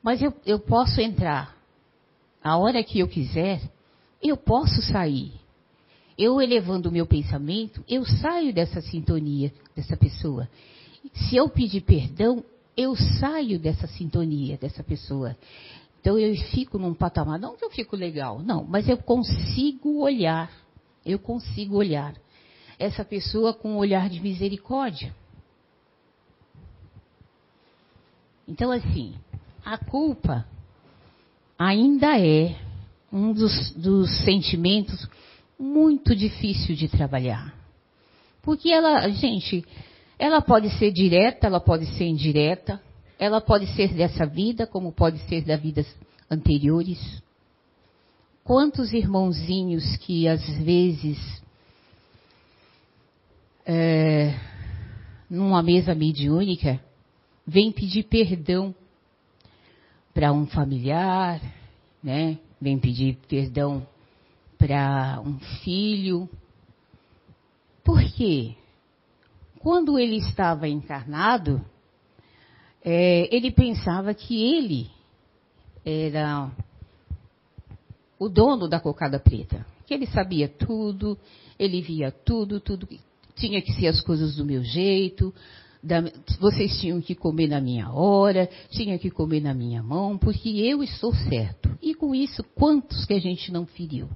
mas 0.07 0.23
eu, 0.23 0.33
eu 0.47 0.61
posso 0.61 1.01
entrar 1.01 1.57
a 2.41 2.57
hora 2.57 2.85
que 2.85 3.01
eu 3.01 3.09
quiser, 3.09 3.61
eu 4.23 4.37
posso 4.37 4.81
sair. 4.81 5.33
Eu 6.17 6.41
elevando 6.41 6.89
o 6.89 6.93
meu 6.93 7.05
pensamento, 7.05 7.83
eu 7.89 8.07
saio 8.07 8.55
dessa 8.55 8.81
sintonia 8.81 9.53
dessa 9.75 9.97
pessoa. 9.97 10.49
Se 11.13 11.35
eu 11.35 11.49
pedir 11.49 11.81
perdão, 11.81 12.45
eu 12.77 12.95
saio 12.95 13.59
dessa 13.59 13.89
sintonia 13.89 14.57
dessa 14.57 14.85
pessoa. 14.85 15.37
Então 16.01 16.17
eu 16.17 16.37
fico 16.53 16.79
num 16.79 16.95
patamar, 16.95 17.37
não 17.37 17.57
que 17.57 17.65
eu 17.65 17.71
fico 17.71 17.97
legal, 17.97 18.39
não, 18.39 18.63
mas 18.63 18.89
eu 18.89 18.99
consigo 18.99 20.03
olhar, 20.03 20.53
eu 21.05 21.19
consigo 21.19 21.75
olhar 21.75 22.15
essa 22.79 23.05
pessoa 23.05 23.53
com 23.53 23.73
um 23.73 23.77
olhar 23.77 24.09
de 24.09 24.21
misericórdia. 24.21 25.13
Então 28.47 28.71
assim, 28.71 29.17
a 29.67 29.77
culpa 29.77 30.47
ainda 31.59 32.17
é 32.21 32.57
um 33.13 33.33
dos, 33.33 33.73
dos 33.73 34.25
sentimentos 34.25 35.09
muito 35.59 36.15
difícil 36.15 36.77
de 36.77 36.87
trabalhar. 36.87 37.53
Porque 38.43 38.71
ela, 38.71 39.09
gente, 39.09 39.65
ela 40.17 40.41
pode 40.41 40.71
ser 40.79 40.93
direta, 40.93 41.49
ela 41.49 41.59
pode 41.59 41.85
ser 41.97 42.05
indireta, 42.05 42.81
ela 43.19 43.41
pode 43.41 43.67
ser 43.75 43.93
dessa 43.93 44.25
vida, 44.25 44.69
como 44.69 44.93
pode 44.93 45.19
ser 45.29 45.43
da 45.43 45.57
vidas 45.57 45.87
anteriores. 46.31 47.01
Quantos 48.45 48.93
irmãozinhos 48.93 49.97
que 49.97 50.29
às 50.29 50.47
vezes, 50.59 51.19
é, 53.67 54.33
numa 55.29 55.61
mesa 55.61 55.93
mediúnica, 55.93 56.79
vêm 57.45 57.73
pedir 57.73 58.05
perdão 58.05 58.73
para 60.17 60.33
um 60.33 60.47
familiar, 60.47 61.43
né? 62.03 62.39
Vem 62.59 62.79
pedir 62.79 63.19
perdão 63.29 63.87
para 64.57 65.21
um 65.21 65.39
filho. 65.63 66.27
Por 67.85 68.03
quê? 68.15 68.55
Quando 69.59 69.99
ele 69.99 70.17
estava 70.17 70.67
encarnado, 70.67 71.63
é, 72.83 73.29
ele 73.31 73.51
pensava 73.51 74.15
que 74.15 74.43
ele 74.43 74.91
era 75.85 76.51
o 78.19 78.31
dono 78.31 78.67
da 78.67 78.81
cocada 78.81 79.21
preta, 79.21 79.67
que 79.87 79.93
ele 79.93 80.07
sabia 80.07 80.49
tudo, 80.49 81.19
ele 81.59 81.83
via 81.83 82.11
tudo, 82.11 82.59
tudo 82.59 82.89
tinha 83.35 83.61
que 83.61 83.75
ser 83.75 83.89
as 83.89 84.01
coisas 84.01 84.37
do 84.37 84.47
meu 84.47 84.65
jeito, 84.65 85.35
da, 85.83 86.03
vocês 86.41 86.79
tinham 86.81 87.01
que 87.01 87.15
comer 87.15 87.49
na 87.49 87.61
minha 87.61 87.91
hora, 87.91 88.49
tinha 88.71 88.99
que 88.99 89.11
comer 89.11 89.41
na 89.41 89.55
minha 89.55 89.83
mão, 89.83 90.19
porque 90.19 90.49
eu 90.49 90.83
estou 90.83 91.15
certo. 91.15 91.77
E 91.81 91.95
com 91.95 92.15
isso, 92.15 92.43
quantos 92.55 93.05
que 93.05 93.15
a 93.15 93.21
gente 93.21 93.53
não 93.53 93.67
feriu? 93.67 94.09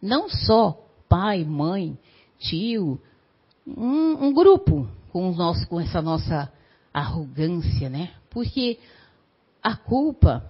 Não 0.00 0.28
só 0.28 0.78
pai, 1.08 1.44
mãe, 1.44 1.98
tio, 2.38 3.00
um, 3.66 4.26
um 4.26 4.32
grupo 4.32 4.88
com, 5.10 5.32
nosso, 5.32 5.68
com 5.68 5.80
essa 5.80 6.00
nossa 6.00 6.52
arrogância, 6.92 7.88
né? 7.88 8.10
Porque 8.30 8.78
a 9.62 9.76
culpa, 9.76 10.44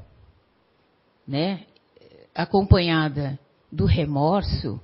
né, 1.26 1.66
acompanhada 2.34 3.38
do 3.70 3.84
remorso, 3.84 4.80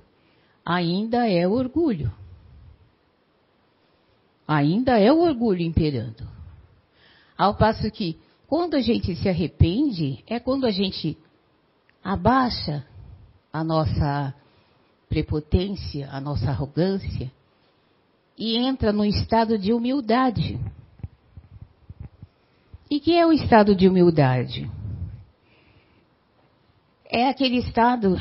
ainda 0.65 1.29
é 1.29 1.47
orgulho. 1.47 2.11
Ainda 4.51 4.97
é 4.99 5.11
o 5.11 5.19
orgulho 5.19 5.61
imperando. 5.61 6.27
Ao 7.37 7.53
passo 7.53 7.91
que, 7.91 8.17
quando 8.47 8.73
a 8.73 8.81
gente 8.81 9.15
se 9.15 9.29
arrepende, 9.29 10.23
é 10.25 10.39
quando 10.39 10.65
a 10.65 10.71
gente 10.71 11.15
abaixa 12.03 12.83
a 13.53 13.63
nossa 13.63 14.33
prepotência, 15.07 16.09
a 16.11 16.19
nossa 16.19 16.49
arrogância 16.49 17.31
e 18.35 18.57
entra 18.57 18.91
no 18.91 19.05
estado 19.05 19.55
de 19.55 19.71
humildade. 19.71 20.59
E 22.89 22.99
que 22.99 23.15
é 23.15 23.27
o 23.27 23.31
estado 23.31 23.75
de 23.75 23.87
humildade? 23.87 24.67
É 27.05 27.29
aquele 27.29 27.57
estado 27.57 28.17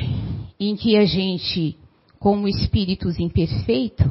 em 0.61 0.77
que 0.77 0.95
a 0.95 1.07
gente, 1.07 1.75
como 2.19 2.47
espíritos 2.47 3.19
imperfeitos, 3.19 4.07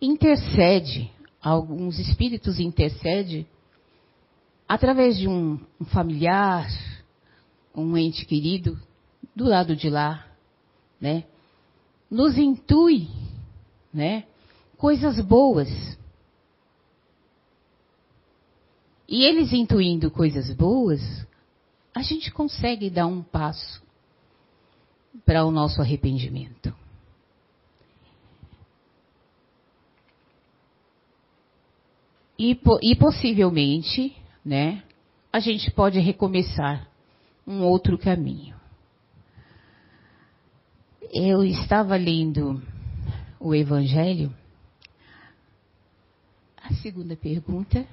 intercede, 0.00 1.17
alguns 1.40 1.98
espíritos 1.98 2.58
intercedem 2.58 3.46
através 4.68 5.16
de 5.16 5.28
um, 5.28 5.58
um 5.80 5.84
familiar, 5.86 6.68
um 7.74 7.96
ente 7.96 8.26
querido 8.26 8.78
do 9.34 9.44
lado 9.44 9.74
de 9.74 9.88
lá, 9.88 10.26
né? 11.00 11.24
Nos 12.10 12.36
intui, 12.36 13.08
né? 13.92 14.24
Coisas 14.76 15.20
boas. 15.20 15.68
E 19.08 19.24
eles 19.24 19.52
intuindo 19.52 20.10
coisas 20.10 20.52
boas, 20.54 21.00
a 21.94 22.02
gente 22.02 22.30
consegue 22.30 22.90
dar 22.90 23.06
um 23.06 23.22
passo 23.22 23.82
para 25.24 25.44
o 25.44 25.50
nosso 25.50 25.80
arrependimento. 25.80 26.74
E, 32.38 32.58
e 32.82 32.94
possivelmente, 32.94 34.16
né, 34.44 34.84
a 35.32 35.40
gente 35.40 35.70
pode 35.72 35.98
recomeçar 35.98 36.88
um 37.46 37.62
outro 37.62 37.98
caminho. 37.98 38.56
Eu 41.12 41.42
estava 41.42 41.96
lendo 41.96 42.62
o 43.40 43.54
Evangelho. 43.54 44.32
A 46.56 46.72
segunda 46.74 47.16
pergunta. 47.16 47.86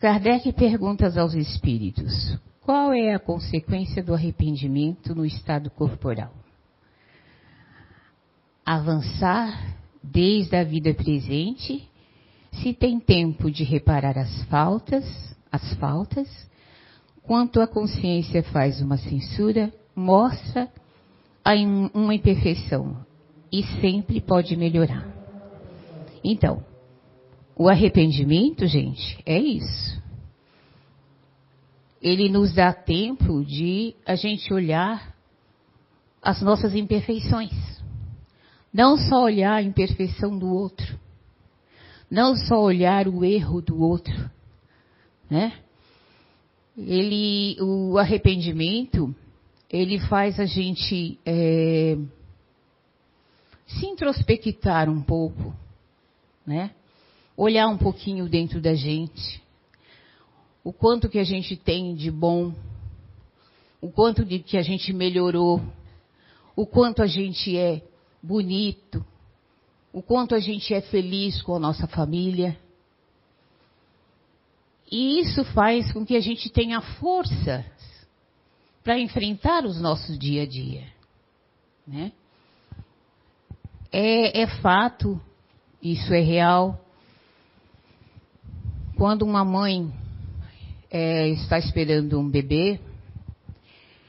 Kardec 0.00 0.52
pergunta 0.54 1.06
aos 1.20 1.34
espíritos: 1.34 2.36
qual 2.64 2.92
é 2.92 3.14
a 3.14 3.18
consequência 3.18 4.02
do 4.02 4.14
arrependimento 4.14 5.14
no 5.14 5.24
estado 5.24 5.70
corporal? 5.70 6.32
Avançar 8.64 9.76
desde 10.02 10.56
a 10.56 10.64
vida 10.64 10.94
presente, 10.94 11.88
se 12.52 12.72
tem 12.72 13.00
tempo 13.00 13.50
de 13.50 13.64
reparar 13.64 14.18
as 14.18 14.44
faltas, 14.44 15.04
as 15.50 15.74
faltas, 15.74 16.28
quanto 17.22 17.60
a 17.60 17.66
consciência 17.66 18.42
faz 18.42 18.80
uma 18.80 18.96
censura, 18.96 19.72
mostra 19.94 20.68
uma 21.94 22.14
imperfeição 22.14 23.04
e 23.50 23.64
sempre 23.80 24.20
pode 24.20 24.56
melhorar. 24.56 25.08
Então, 26.22 26.62
o 27.56 27.68
arrependimento, 27.68 28.66
gente, 28.66 29.18
é 29.26 29.38
isso. 29.38 30.00
Ele 32.00 32.28
nos 32.28 32.54
dá 32.54 32.72
tempo 32.72 33.44
de 33.44 33.94
a 34.06 34.14
gente 34.14 34.52
olhar 34.52 35.14
as 36.22 36.40
nossas 36.40 36.74
imperfeições. 36.74 37.52
Não 38.72 38.96
só 38.96 39.24
olhar 39.24 39.54
a 39.54 39.62
imperfeição 39.62 40.38
do 40.38 40.48
outro. 40.48 40.98
Não 42.10 42.36
só 42.36 42.60
olhar 42.60 43.06
o 43.06 43.24
erro 43.24 43.60
do 43.60 43.80
outro. 43.82 44.30
Né? 45.28 45.52
Ele, 46.76 47.56
o 47.60 47.98
arrependimento, 47.98 49.14
ele 49.70 49.98
faz 49.98 50.40
a 50.40 50.46
gente 50.46 51.18
é, 51.24 51.96
se 53.66 53.86
introspectar 53.86 54.88
um 54.88 55.02
pouco, 55.02 55.54
né? 56.46 56.72
olhar 57.36 57.68
um 57.68 57.78
pouquinho 57.78 58.28
dentro 58.28 58.60
da 58.60 58.74
gente, 58.74 59.42
o 60.62 60.72
quanto 60.72 61.08
que 61.08 61.18
a 61.18 61.24
gente 61.24 61.56
tem 61.56 61.94
de 61.94 62.10
bom, 62.10 62.54
o 63.80 63.90
quanto 63.90 64.24
de 64.24 64.40
que 64.40 64.56
a 64.56 64.62
gente 64.62 64.92
melhorou, 64.92 65.60
o 66.54 66.66
quanto 66.66 67.02
a 67.02 67.06
gente 67.06 67.56
é 67.56 67.82
bonito, 68.22 69.04
o 69.92 70.02
quanto 70.02 70.34
a 70.34 70.40
gente 70.40 70.74
é 70.74 70.80
feliz 70.80 71.40
com 71.42 71.56
a 71.56 71.58
nossa 71.58 71.86
família. 71.86 72.58
E 74.90 75.20
isso 75.20 75.44
faz 75.44 75.92
com 75.92 76.04
que 76.04 76.16
a 76.16 76.20
gente 76.20 76.50
tenha 76.50 76.80
força 76.80 77.64
para 78.82 78.98
enfrentar 78.98 79.64
os 79.64 79.80
nossos 79.80 80.18
dia 80.18 80.42
a 80.42 80.46
dia. 80.46 80.86
Né? 81.86 82.12
É, 83.90 84.42
é 84.42 84.46
fato, 84.60 85.20
isso 85.82 86.12
é 86.12 86.20
real, 86.20 86.78
quando 88.96 89.22
uma 89.22 89.44
mãe 89.44 89.92
é, 90.90 91.28
está 91.28 91.58
esperando 91.58 92.18
um 92.18 92.28
bebê, 92.28 92.80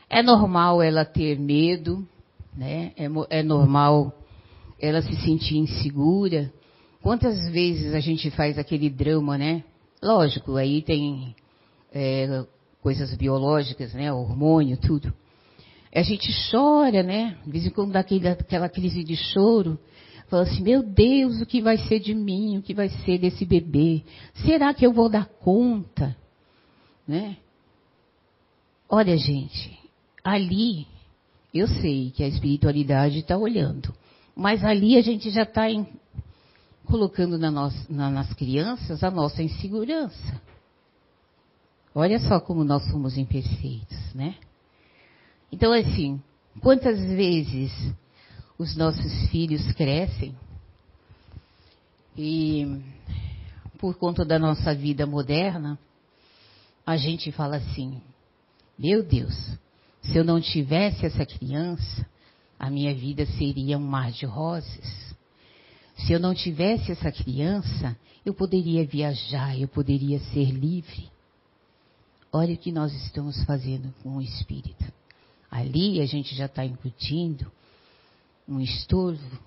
é 0.10 0.22
normal 0.22 0.82
ela 0.82 1.06
ter 1.06 1.40
medo, 1.40 2.06
né? 2.56 2.92
É, 2.98 3.08
é 3.40 3.44
normal 3.44 4.14
ela 4.80 5.02
se 5.02 5.16
sentir 5.18 5.58
insegura. 5.58 6.52
Quantas 7.02 7.50
vezes 7.50 7.94
a 7.94 8.00
gente 8.00 8.30
faz 8.32 8.58
aquele 8.58 8.90
drama, 8.90 9.38
né? 9.38 9.64
Lógico, 10.02 10.56
aí 10.56 10.82
tem 10.82 11.36
é, 11.94 12.44
coisas 12.82 13.14
biológicas, 13.16 13.94
né? 13.94 14.12
Hormônio, 14.12 14.78
tudo. 14.78 15.14
A 15.94 16.02
gente 16.02 16.30
chora, 16.50 17.04
né? 17.04 17.38
De 17.46 17.52
vez 17.52 17.66
em 17.66 17.70
quando 17.70 17.92
dá 17.92 18.00
aquele, 18.00 18.28
aquela 18.28 18.70
crise 18.70 19.04
de 19.04 19.16
choro. 19.16 19.80
Fala 20.28 20.44
assim, 20.44 20.64
meu 20.64 20.82
Deus, 20.82 21.42
o 21.42 21.46
que 21.46 21.62
vai 21.62 21.78
ser 21.78 22.00
de 22.00 22.14
mim? 22.16 22.58
O 22.58 22.62
que 22.62 22.74
vai 22.74 22.90
ser 22.90 23.18
desse 23.18 23.46
bebê? 23.46 24.02
Será 24.46 24.74
que 24.74 24.86
eu 24.86 24.94
vou 24.94 25.10
dar 25.10 25.26
conta? 25.26 26.16
Né? 27.08 27.38
Olha, 28.90 29.18
gente, 29.18 29.80
ali 30.24 30.88
eu 31.54 31.68
sei 31.68 32.12
que 32.12 32.24
a 32.24 32.28
espiritualidade 32.28 33.20
está 33.20 33.38
olhando, 33.38 33.94
mas 34.36 34.64
ali 34.64 34.98
a 34.98 35.02
gente 35.02 35.30
já 35.30 35.44
está 35.44 35.64
colocando 36.86 37.38
na 37.38 37.52
nossa, 37.52 37.86
na, 37.90 38.10
nas 38.10 38.34
crianças 38.34 39.04
a 39.04 39.12
nossa 39.12 39.42
insegurança. 39.42 40.42
Olha 41.94 42.20
só 42.20 42.40
como 42.40 42.64
nós 42.64 42.90
somos 42.90 43.18
imperfeitos, 43.18 44.14
né? 44.14 44.36
Então, 45.52 45.74
assim, 45.74 46.22
quantas 46.62 46.98
vezes 47.00 47.72
os 48.58 48.76
nossos 48.78 49.30
filhos 49.30 49.70
crescem 49.74 50.34
e 52.18 52.82
por 53.78 53.96
conta 53.96 54.24
da 54.24 54.40
nossa 54.40 54.74
vida 54.74 55.06
moderna, 55.06 55.78
a 56.86 56.98
gente 56.98 57.32
fala 57.32 57.58
assim: 57.58 58.02
meu 58.78 59.04
Deus, 59.04 59.36
Se 60.02 60.18
eu 60.18 60.24
não 60.24 60.42
tivesse 60.42 61.06
essa 61.06 61.26
criança, 61.26 62.06
a 62.58 62.70
minha 62.70 62.94
vida 62.94 63.26
seria 63.38 63.78
um 63.78 63.82
mar 63.82 64.12
de 64.12 64.26
rosas. 64.26 65.16
Se 65.96 66.12
eu 66.12 66.20
não 66.20 66.34
tivesse 66.34 66.92
essa 66.92 67.12
criança, 67.12 67.96
eu 68.26 68.34
poderia 68.34 68.84
viajar, 68.86 69.60
eu 69.60 69.68
poderia 69.68 70.20
ser 70.20 70.50
livre. 70.50 71.10
Olha 72.34 72.56
o 72.56 72.58
que 72.58 72.72
nós 72.72 72.92
estamos 73.06 73.44
fazendo 73.44 73.94
com 74.02 74.18
o 74.18 74.22
espírito. 74.22 74.92
Ali 75.52 76.02
a 76.02 76.06
gente 76.08 76.34
já 76.34 76.46
está 76.46 76.66
incutindo 76.66 77.52
um 78.48 78.60
estorvo. 78.60 79.40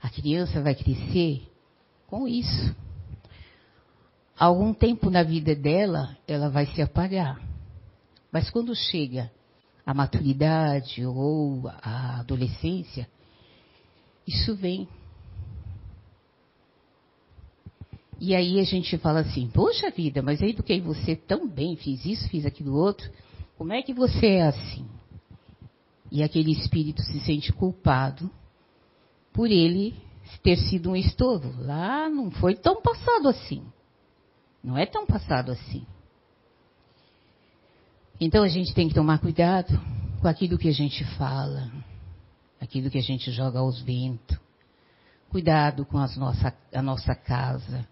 A 0.00 0.08
criança 0.08 0.62
vai 0.62 0.74
crescer 0.74 1.46
com 2.06 2.26
isso. 2.26 2.74
Algum 4.40 4.72
tempo 4.72 5.10
na 5.10 5.22
vida 5.22 5.54
dela, 5.54 6.16
ela 6.26 6.48
vai 6.48 6.64
se 6.64 6.80
apagar. 6.80 7.38
Mas 8.32 8.48
quando 8.48 8.74
chega 8.74 9.30
a 9.84 9.92
maturidade 9.92 11.04
ou 11.04 11.68
a 11.68 12.20
adolescência, 12.20 13.06
isso 14.26 14.56
vem. 14.56 14.88
E 18.18 18.34
aí 18.34 18.58
a 18.58 18.64
gente 18.64 18.96
fala 18.96 19.20
assim, 19.20 19.46
poxa 19.48 19.90
vida, 19.90 20.22
mas 20.22 20.42
aí 20.42 20.54
porque 20.54 20.80
você 20.80 21.14
tão 21.14 21.46
bem 21.46 21.76
fiz 21.76 22.02
isso, 22.06 22.26
fiz 22.30 22.46
aquilo 22.46 22.74
outro, 22.74 23.10
como 23.58 23.74
é 23.74 23.82
que 23.82 23.92
você 23.92 24.26
é 24.36 24.42
assim? 24.46 24.86
E 26.10 26.22
aquele 26.22 26.52
espírito 26.52 27.02
se 27.02 27.20
sente 27.20 27.52
culpado 27.52 28.30
por 29.34 29.50
ele 29.50 29.94
ter 30.42 30.56
sido 30.56 30.92
um 30.92 30.96
estorvo. 30.96 31.62
Lá 31.62 32.08
não 32.08 32.30
foi 32.30 32.54
tão 32.54 32.80
passado 32.80 33.28
assim. 33.28 33.62
Não 34.62 34.76
é 34.76 34.86
tão 34.86 35.06
passado 35.06 35.52
assim. 35.52 35.86
Então 38.20 38.42
a 38.42 38.48
gente 38.48 38.74
tem 38.74 38.88
que 38.88 38.94
tomar 38.94 39.18
cuidado 39.18 39.80
com 40.20 40.28
aquilo 40.28 40.58
que 40.58 40.68
a 40.68 40.72
gente 40.72 41.04
fala, 41.16 41.72
aquilo 42.60 42.90
que 42.90 42.98
a 42.98 43.02
gente 43.02 43.30
joga 43.32 43.58
aos 43.58 43.80
ventos. 43.80 44.38
Cuidado 45.30 45.86
com 45.86 45.96
nossa, 45.96 46.54
a 46.74 46.82
nossa 46.82 47.14
casa. 47.14 47.88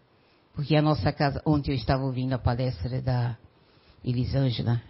Porque 0.55 0.75
a 0.75 0.83
nossa 0.83 1.13
casa, 1.13 1.41
ontem 1.47 1.71
eu 1.71 1.77
estava 1.77 2.05
ouvindo 2.05 2.33
a 2.33 2.39
palestra 2.39 3.01
da 3.01 3.39
Elisângela, 4.05 4.83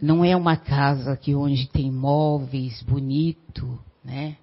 não 0.00 0.24
é 0.24 0.36
uma 0.36 0.56
casa 0.56 1.16
que 1.16 1.34
onde 1.34 1.68
tem 1.68 1.90
móveis 1.90 2.82
bonito, 2.82 3.78
né? 4.04 4.36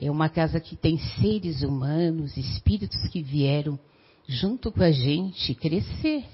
É 0.00 0.10
uma 0.10 0.28
casa 0.28 0.60
que 0.60 0.76
tem 0.76 0.96
seres 1.20 1.62
humanos, 1.62 2.36
espíritos 2.36 3.08
que 3.08 3.20
vieram 3.20 3.78
junto 4.28 4.70
com 4.70 4.82
a 4.82 4.92
gente 4.92 5.54
crescer. 5.54 6.24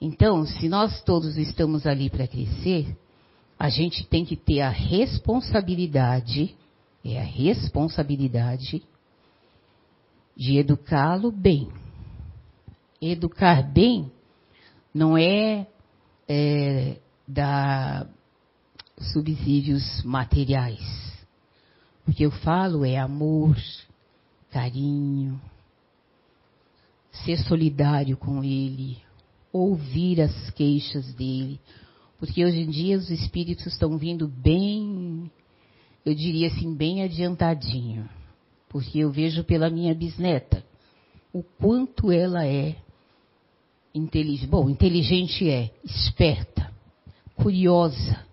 Então, 0.00 0.46
se 0.46 0.68
nós 0.68 1.02
todos 1.02 1.36
estamos 1.36 1.86
ali 1.86 2.08
para 2.08 2.28
crescer, 2.28 2.96
a 3.58 3.68
gente 3.68 4.06
tem 4.06 4.24
que 4.24 4.36
ter 4.36 4.60
a 4.60 4.68
responsabilidade, 4.68 6.54
é 7.04 7.18
a 7.20 7.24
responsabilidade 7.24 8.82
de 10.36 10.58
educá-lo 10.58 11.32
bem. 11.32 11.68
Educar 13.00 13.62
bem 13.62 14.12
não 14.94 15.18
é, 15.18 15.66
é 16.28 16.98
dar 17.26 18.08
subsídios 19.12 20.02
materiais. 20.04 20.80
O 22.06 22.12
que 22.12 22.22
eu 22.22 22.30
falo 22.30 22.84
é 22.84 22.98
amor, 22.98 23.56
carinho, 24.50 25.40
ser 27.24 27.38
solidário 27.38 28.16
com 28.16 28.42
ele, 28.42 28.98
ouvir 29.52 30.20
as 30.20 30.50
queixas 30.50 31.12
dele, 31.14 31.60
porque 32.18 32.44
hoje 32.44 32.60
em 32.60 32.70
dia 32.70 32.96
os 32.96 33.10
espíritos 33.10 33.66
estão 33.66 33.98
vindo 33.98 34.26
bem, 34.26 35.30
eu 36.04 36.14
diria 36.14 36.48
assim, 36.48 36.74
bem 36.74 37.02
adiantadinho. 37.02 38.08
Porque 38.68 38.98
eu 38.98 39.10
vejo 39.10 39.44
pela 39.44 39.70
minha 39.70 39.94
bisneta 39.94 40.64
o 41.32 41.42
quanto 41.42 42.10
ela 42.10 42.46
é 42.46 42.76
inteligente. 43.94 44.46
Bom, 44.48 44.68
inteligente 44.68 45.48
é, 45.48 45.70
esperta, 45.84 46.72
curiosa. 47.34 48.24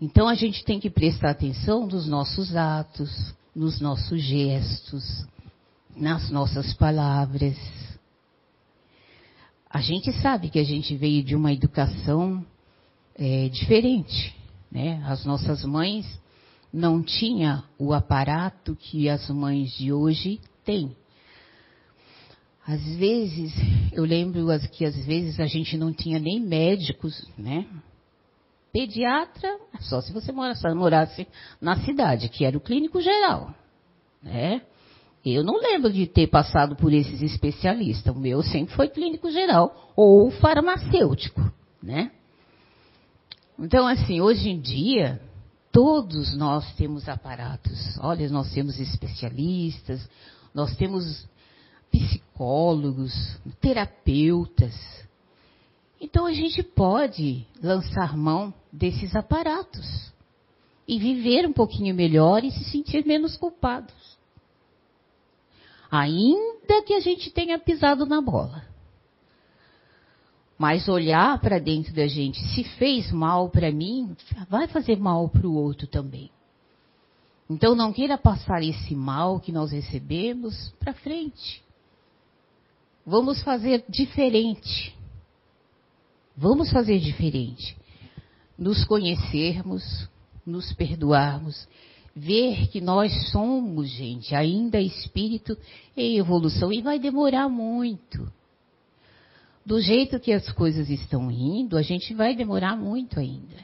Então 0.00 0.28
a 0.28 0.34
gente 0.34 0.64
tem 0.64 0.78
que 0.78 0.90
prestar 0.90 1.30
atenção 1.30 1.86
nos 1.86 2.06
nossos 2.06 2.54
atos, 2.54 3.34
nos 3.54 3.80
nossos 3.80 4.22
gestos, 4.22 5.26
nas 5.96 6.30
nossas 6.30 6.74
palavras. 6.74 7.56
A 9.70 9.80
gente 9.80 10.12
sabe 10.20 10.48
que 10.48 10.58
a 10.58 10.64
gente 10.64 10.96
veio 10.96 11.22
de 11.22 11.36
uma 11.36 11.52
educação 11.52 12.44
é, 13.14 13.48
diferente. 13.48 14.34
Né? 14.70 15.02
As 15.06 15.24
nossas 15.24 15.64
mães 15.64 16.06
não 16.72 17.02
tinham 17.02 17.62
o 17.78 17.92
aparato 17.92 18.76
que 18.76 19.08
as 19.08 19.28
mães 19.30 19.72
de 19.72 19.92
hoje 19.92 20.40
têm. 20.64 20.96
Às 22.66 22.82
vezes, 22.96 23.52
eu 23.92 24.04
lembro 24.04 24.46
que 24.70 24.84
às 24.84 25.06
vezes 25.06 25.40
a 25.40 25.46
gente 25.46 25.76
não 25.76 25.92
tinha 25.92 26.18
nem 26.18 26.38
médicos, 26.38 27.26
né? 27.36 27.66
Pediatra, 28.70 29.58
só 29.80 30.02
se 30.02 30.12
você 30.12 30.30
morasse, 30.30 31.26
na 31.58 31.76
cidade, 31.84 32.28
que 32.28 32.44
era 32.44 32.58
o 32.58 32.60
clínico 32.60 33.00
geral, 33.00 33.54
né? 34.22 34.60
Eu 35.34 35.44
não 35.44 35.60
lembro 35.60 35.92
de 35.92 36.06
ter 36.06 36.26
passado 36.26 36.76
por 36.76 36.92
esses 36.92 37.22
especialistas. 37.22 38.14
O 38.14 38.18
meu 38.18 38.42
sempre 38.42 38.74
foi 38.74 38.88
clínico 38.88 39.30
geral 39.30 39.92
ou 39.96 40.30
farmacêutico, 40.30 41.40
né? 41.82 42.10
Então, 43.58 43.86
assim, 43.86 44.20
hoje 44.20 44.50
em 44.50 44.60
dia, 44.60 45.20
todos 45.72 46.36
nós 46.36 46.72
temos 46.74 47.08
aparatos. 47.08 47.98
Olha, 48.00 48.28
nós 48.28 48.52
temos 48.52 48.78
especialistas, 48.78 50.08
nós 50.54 50.76
temos 50.76 51.26
psicólogos, 51.90 53.12
terapeutas. 53.60 54.74
Então 56.00 56.26
a 56.26 56.32
gente 56.32 56.62
pode 56.62 57.46
lançar 57.62 58.16
mão 58.16 58.54
desses 58.72 59.16
aparatos 59.16 60.12
e 60.86 60.98
viver 60.98 61.46
um 61.46 61.52
pouquinho 61.52 61.94
melhor 61.94 62.44
e 62.44 62.50
se 62.50 62.64
sentir 62.64 63.04
menos 63.04 63.36
culpados. 63.36 64.07
Ainda 65.90 66.82
que 66.84 66.94
a 66.94 67.00
gente 67.00 67.30
tenha 67.30 67.58
pisado 67.58 68.04
na 68.04 68.20
bola. 68.20 68.64
Mas 70.58 70.88
olhar 70.88 71.40
para 71.40 71.58
dentro 71.58 71.94
da 71.94 72.06
gente, 72.06 72.38
se 72.48 72.64
fez 72.64 73.12
mal 73.12 73.48
para 73.48 73.70
mim, 73.70 74.16
vai 74.50 74.66
fazer 74.66 74.98
mal 74.98 75.28
para 75.28 75.46
o 75.46 75.54
outro 75.54 75.86
também. 75.86 76.30
Então 77.48 77.74
não 77.74 77.92
queira 77.92 78.18
passar 78.18 78.62
esse 78.62 78.94
mal 78.94 79.40
que 79.40 79.52
nós 79.52 79.70
recebemos 79.70 80.70
para 80.80 80.92
frente. 80.92 81.62
Vamos 83.06 83.42
fazer 83.42 83.84
diferente. 83.88 84.94
Vamos 86.36 86.70
fazer 86.70 86.98
diferente. 86.98 87.76
Nos 88.58 88.84
conhecermos, 88.84 90.08
nos 90.44 90.72
perdoarmos, 90.74 91.66
ver 92.18 92.68
que 92.68 92.80
nós 92.80 93.30
somos, 93.30 93.88
gente, 93.88 94.34
ainda 94.34 94.80
espírito 94.80 95.56
em 95.96 96.18
evolução 96.18 96.72
e 96.72 96.82
vai 96.82 96.98
demorar 96.98 97.48
muito 97.48 98.30
do 99.68 99.82
jeito 99.82 100.18
que 100.18 100.32
as 100.32 100.50
coisas 100.52 100.88
estão 100.88 101.30
indo, 101.30 101.76
a 101.76 101.82
gente 101.82 102.14
vai 102.14 102.34
demorar 102.34 102.74
muito 102.74 103.20
ainda. 103.20 103.56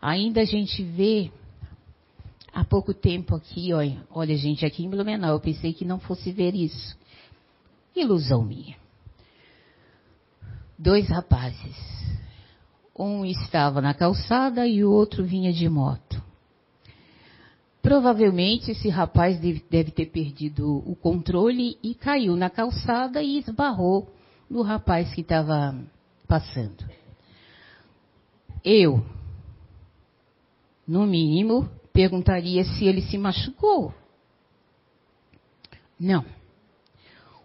Ainda 0.00 0.40
a 0.40 0.44
gente 0.46 0.82
vê 0.82 1.30
há 2.50 2.64
pouco 2.64 2.94
tempo 2.94 3.34
aqui, 3.34 3.74
olha, 3.74 4.02
olha 4.10 4.34
gente, 4.34 4.64
aqui 4.64 4.82
em 4.82 4.88
Blumenau, 4.88 5.32
eu 5.32 5.40
pensei 5.40 5.74
que 5.74 5.84
não 5.84 6.00
fosse 6.00 6.32
ver 6.32 6.54
isso. 6.54 6.96
Ilusão 7.94 8.42
minha. 8.42 8.78
Dois 10.78 11.10
rapazes. 11.10 11.76
Um 12.98 13.22
estava 13.22 13.82
na 13.82 13.92
calçada 13.92 14.66
e 14.66 14.82
o 14.82 14.90
outro 14.90 15.26
vinha 15.26 15.52
de 15.52 15.68
moto. 15.68 16.24
Provavelmente 17.86 18.72
esse 18.72 18.88
rapaz 18.88 19.38
deve, 19.38 19.64
deve, 19.70 19.92
ter 19.92 20.06
perdido 20.06 20.78
o 20.78 20.96
controle 20.96 21.78
e 21.80 21.94
caiu 21.94 22.34
na 22.34 22.50
calçada 22.50 23.22
e 23.22 23.38
esbarrou 23.38 24.12
no 24.50 24.62
rapaz 24.62 25.14
que 25.14 25.20
estava 25.20 25.72
passando. 26.26 26.84
Eu, 28.64 29.06
no 30.84 31.06
mínimo, 31.06 31.70
perguntaria 31.92 32.64
se 32.64 32.86
ele 32.86 33.02
se 33.02 33.16
machucou. 33.16 33.94
Não. 35.96 36.24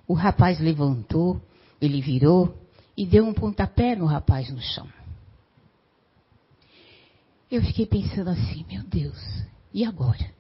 O 0.08 0.16
rapaz 0.16 0.60
levantou, 0.60 1.40
ele 1.80 2.02
virou 2.02 2.58
e 2.98 3.06
deu 3.06 3.28
um 3.28 3.34
pontapé 3.36 3.96
no 3.96 4.08
rapaz 4.08 4.50
no 4.50 4.60
chão. 4.60 4.90
Eu 7.52 7.62
fiquei 7.62 7.86
pensando 7.86 8.32
assim, 8.32 8.66
meu 8.68 8.82
Deus, 8.82 9.51
e 9.74 9.86
agora? 9.86 10.32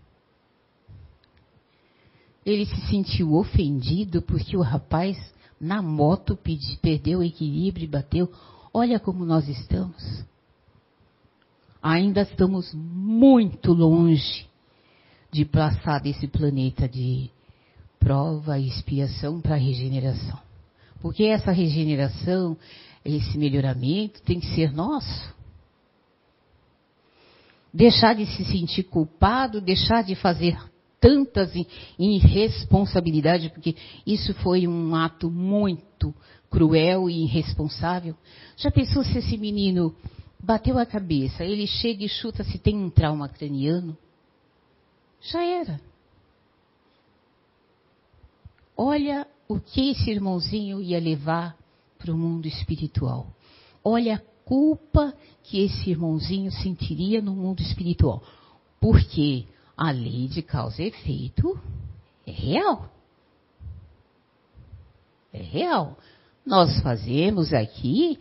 Ele 2.45 2.65
se 2.65 2.81
sentiu 2.87 3.33
ofendido 3.35 4.21
porque 4.21 4.57
o 4.57 4.61
rapaz 4.61 5.17
na 5.59 5.81
moto 5.81 6.37
perdeu 6.81 7.19
o 7.19 7.23
equilíbrio 7.23 7.85
e 7.85 7.87
bateu. 7.87 8.31
Olha 8.73 8.99
como 8.99 9.25
nós 9.25 9.47
estamos. 9.47 10.25
Ainda 11.81 12.21
estamos 12.21 12.73
muito 12.73 13.73
longe 13.73 14.47
de 15.31 15.45
passar 15.45 15.99
desse 15.99 16.27
planeta 16.27 16.89
de 16.89 17.29
prova 17.99 18.57
e 18.57 18.67
expiação 18.67 19.39
para 19.39 19.55
regeneração. 19.55 20.39
Porque 21.01 21.23
essa 21.23 21.51
regeneração, 21.51 22.57
esse 23.05 23.37
melhoramento 23.37 24.21
tem 24.23 24.39
que 24.39 24.47
ser 24.55 24.71
nosso. 24.71 25.33
Deixar 27.73 28.15
de 28.15 28.25
se 28.25 28.43
sentir 28.45 28.83
culpado, 28.83 29.61
deixar 29.61 30.03
de 30.03 30.15
fazer 30.15 30.57
tantas 30.99 31.51
irresponsabilidades, 31.97 33.49
porque 33.51 33.75
isso 34.05 34.33
foi 34.35 34.67
um 34.67 34.93
ato 34.93 35.31
muito 35.31 36.13
cruel 36.49 37.09
e 37.09 37.23
irresponsável. 37.23 38.15
Já 38.57 38.69
pensou 38.69 39.03
se 39.03 39.17
esse 39.17 39.37
menino 39.37 39.95
bateu 40.39 40.77
a 40.77 40.85
cabeça, 40.85 41.43
ele 41.43 41.65
chega 41.65 42.03
e 42.03 42.09
chuta 42.09 42.43
se 42.43 42.59
tem 42.59 42.77
um 42.77 42.89
trauma 42.89 43.29
craniano? 43.29 43.97
Já 45.21 45.43
era. 45.43 45.79
Olha 48.75 49.27
o 49.47 49.59
que 49.59 49.91
esse 49.91 50.09
irmãozinho 50.09 50.81
ia 50.81 50.99
levar 50.99 51.55
para 51.97 52.11
o 52.11 52.17
mundo 52.17 52.47
espiritual. 52.47 53.27
Olha 53.83 54.23
culpa 54.51 55.13
que 55.43 55.63
esse 55.63 55.91
irmãozinho 55.91 56.51
sentiria 56.51 57.21
no 57.21 57.33
mundo 57.33 57.61
espiritual. 57.61 58.21
Porque 58.81 59.45
a 59.77 59.91
lei 59.91 60.27
de 60.27 60.41
causa 60.41 60.83
e 60.83 60.87
efeito 60.87 61.57
é 62.27 62.31
real. 62.31 62.91
É 65.31 65.41
real. 65.41 65.97
Nós 66.45 66.81
fazemos 66.81 67.53
aqui, 67.53 68.19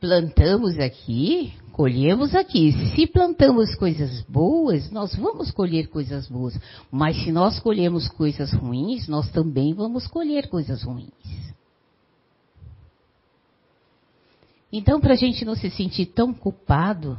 plantamos 0.00 0.80
aqui, 0.80 1.52
colhemos 1.70 2.34
aqui. 2.34 2.72
Se 2.96 3.06
plantamos 3.06 3.72
coisas 3.76 4.22
boas, 4.22 4.90
nós 4.90 5.14
vamos 5.14 5.52
colher 5.52 5.86
coisas 5.86 6.26
boas. 6.26 6.58
Mas 6.90 7.22
se 7.22 7.30
nós 7.30 7.60
colhemos 7.60 8.08
coisas 8.08 8.52
ruins, 8.52 9.06
nós 9.06 9.30
também 9.30 9.72
vamos 9.72 10.08
colher 10.08 10.48
coisas 10.48 10.82
ruins. 10.82 11.54
Então, 14.72 15.00
para 15.00 15.14
a 15.14 15.16
gente 15.16 15.44
não 15.44 15.54
se 15.54 15.70
sentir 15.70 16.06
tão 16.06 16.34
culpado, 16.34 17.18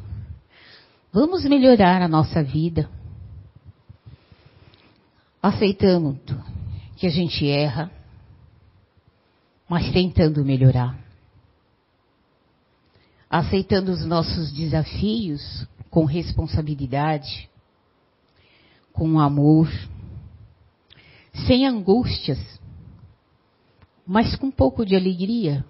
vamos 1.11 1.45
melhorar 1.45 2.01
a 2.01 2.07
nossa 2.07 2.43
vida. 2.43 2.89
Aceitando 5.41 6.43
que 6.97 7.07
a 7.07 7.11
gente 7.11 7.47
erra, 7.47 7.91
mas 9.69 9.91
tentando 9.91 10.43
melhorar 10.43 11.07
aceitando 13.29 13.91
os 13.91 14.05
nossos 14.05 14.51
desafios 14.51 15.67
com 15.89 16.05
responsabilidade, 16.05 17.49
com 18.93 19.19
amor, 19.19 19.69
sem 21.45 21.67
angústias, 21.67 22.39
mas 24.05 24.35
com 24.35 24.47
um 24.47 24.51
pouco 24.51 24.85
de 24.85 24.95
alegria. 24.95 25.65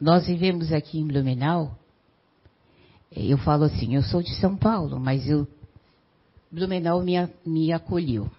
Nós 0.00 0.26
vivemos 0.26 0.72
aqui 0.72 0.98
em 0.98 1.06
Blumenau, 1.06 1.76
eu 3.10 3.38
falo 3.38 3.64
assim, 3.64 3.94
eu 3.94 4.02
sou 4.02 4.22
de 4.22 4.34
São 4.34 4.56
Paulo, 4.56 5.00
mas 5.00 5.26
eu, 5.26 5.46
Blumenau 6.50 7.02
me, 7.02 7.14
me 7.44 7.72
acolheu, 7.72 8.30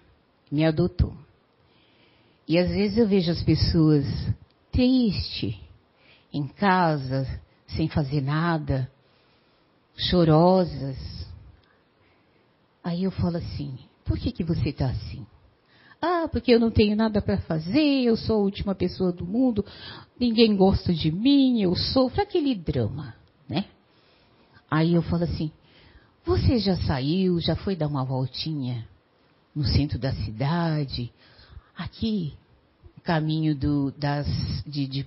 me 0.50 0.64
adotou. 0.64 1.12
E 2.46 2.56
às 2.58 2.70
vezes 2.70 2.96
eu 2.96 3.08
vejo 3.08 3.30
as 3.30 3.42
pessoas 3.42 4.04
triste, 4.70 5.60
em 6.32 6.46
casa, 6.46 7.26
sem 7.66 7.88
fazer 7.88 8.20
nada, 8.20 8.90
chorosas. 9.96 10.96
Aí 12.82 13.04
eu 13.04 13.10
falo 13.10 13.36
assim: 13.38 13.78
por 14.04 14.18
que, 14.18 14.30
que 14.30 14.44
você 14.44 14.68
está 14.70 14.86
assim? 14.86 15.26
Ah, 16.00 16.28
porque 16.30 16.52
eu 16.52 16.60
não 16.60 16.70
tenho 16.70 16.96
nada 16.96 17.20
para 17.20 17.38
fazer, 17.38 18.02
eu 18.04 18.16
sou 18.16 18.36
a 18.36 18.42
última 18.42 18.74
pessoa 18.74 19.12
do 19.12 19.26
mundo, 19.26 19.64
ninguém 20.18 20.56
gosta 20.56 20.94
de 20.94 21.10
mim, 21.10 21.60
eu 21.60 21.74
sofro 21.74 22.22
aquele 22.22 22.54
drama, 22.54 23.14
né? 23.48 23.64
Aí 24.70 24.94
eu 24.94 25.02
falo 25.02 25.24
assim: 25.24 25.50
você 26.24 26.58
já 26.58 26.76
saiu, 26.76 27.40
já 27.40 27.56
foi 27.56 27.74
dar 27.74 27.88
uma 27.88 28.04
voltinha 28.04 28.86
no 29.54 29.64
centro 29.64 29.98
da 29.98 30.12
cidade? 30.12 31.12
Aqui 31.76 32.34
caminho 33.08 33.56
do, 33.56 33.90
das, 33.92 34.26
de, 34.66 34.86
de 34.86 35.06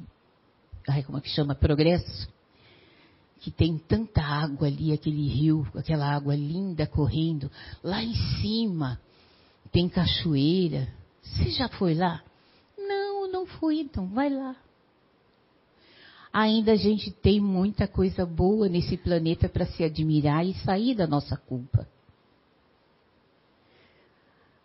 ai, 0.90 1.04
como 1.04 1.20
é 1.20 1.22
que 1.22 1.30
chama? 1.30 1.54
Progresso. 1.54 2.28
Que 3.40 3.52
tem 3.52 3.78
tanta 3.78 4.24
água 4.24 4.68
ali, 4.68 4.92
aquele 4.92 5.28
rio, 5.28 5.68
aquela 5.76 6.12
água 6.12 6.36
linda 6.36 6.88
correndo. 6.88 7.52
Lá 7.84 8.04
em 8.04 8.16
cima 8.42 9.00
tem 9.72 9.88
cachoeira. 9.88 10.88
Você 11.22 11.50
já 11.52 11.70
foi 11.70 11.94
lá? 11.94 12.22
Não, 12.78 13.32
não 13.32 13.46
fui, 13.46 13.80
então 13.80 14.08
vai 14.08 14.30
lá. 14.30 14.56
Ainda 16.34 16.74
a 16.74 16.76
gente 16.76 17.12
tem 17.12 17.40
muita 17.40 17.88
coisa 17.88 18.26
boa 18.26 18.70
nesse 18.70 18.96
planeta 18.98 19.50
para 19.50 19.66
se 19.66 19.84
admirar 19.84 20.46
e 20.46 20.54
sair 20.54 20.96
da 20.96 21.06
nossa 21.06 21.36
culpa. 21.36 21.88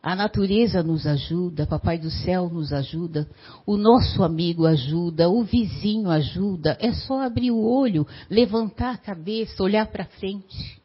A 0.01 0.15
natureza 0.15 0.85
nos 0.85 1.05
ajuda, 1.05 1.67
Papai 1.67 1.99
do 1.99 2.09
Céu 2.09 2.49
nos 2.49 2.73
ajuda, 2.73 3.29
o 3.67 3.77
nosso 3.77 4.23
amigo 4.23 4.65
ajuda, 4.65 5.29
o 5.29 5.43
vizinho 5.43 6.09
ajuda. 6.09 6.79
É 6.81 6.93
só 6.93 7.23
abrir 7.23 7.51
o 7.51 7.61
olho, 7.61 8.07
levantar 8.31 8.95
a 8.95 8.99
cabeça, 8.99 9.61
olhar 9.65 9.85
para 9.89 10.05
frente. 10.05 10.81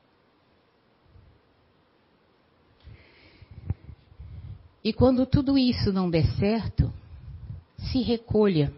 E 4.84 4.92
quando 4.92 5.26
tudo 5.26 5.58
isso 5.58 5.94
não 5.94 6.10
der 6.10 6.26
certo, 6.38 6.92
se 7.78 8.02
recolha. 8.02 8.74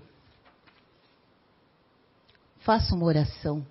Faça 2.59 2.95
uma 2.95 3.05
oração. 3.05 3.65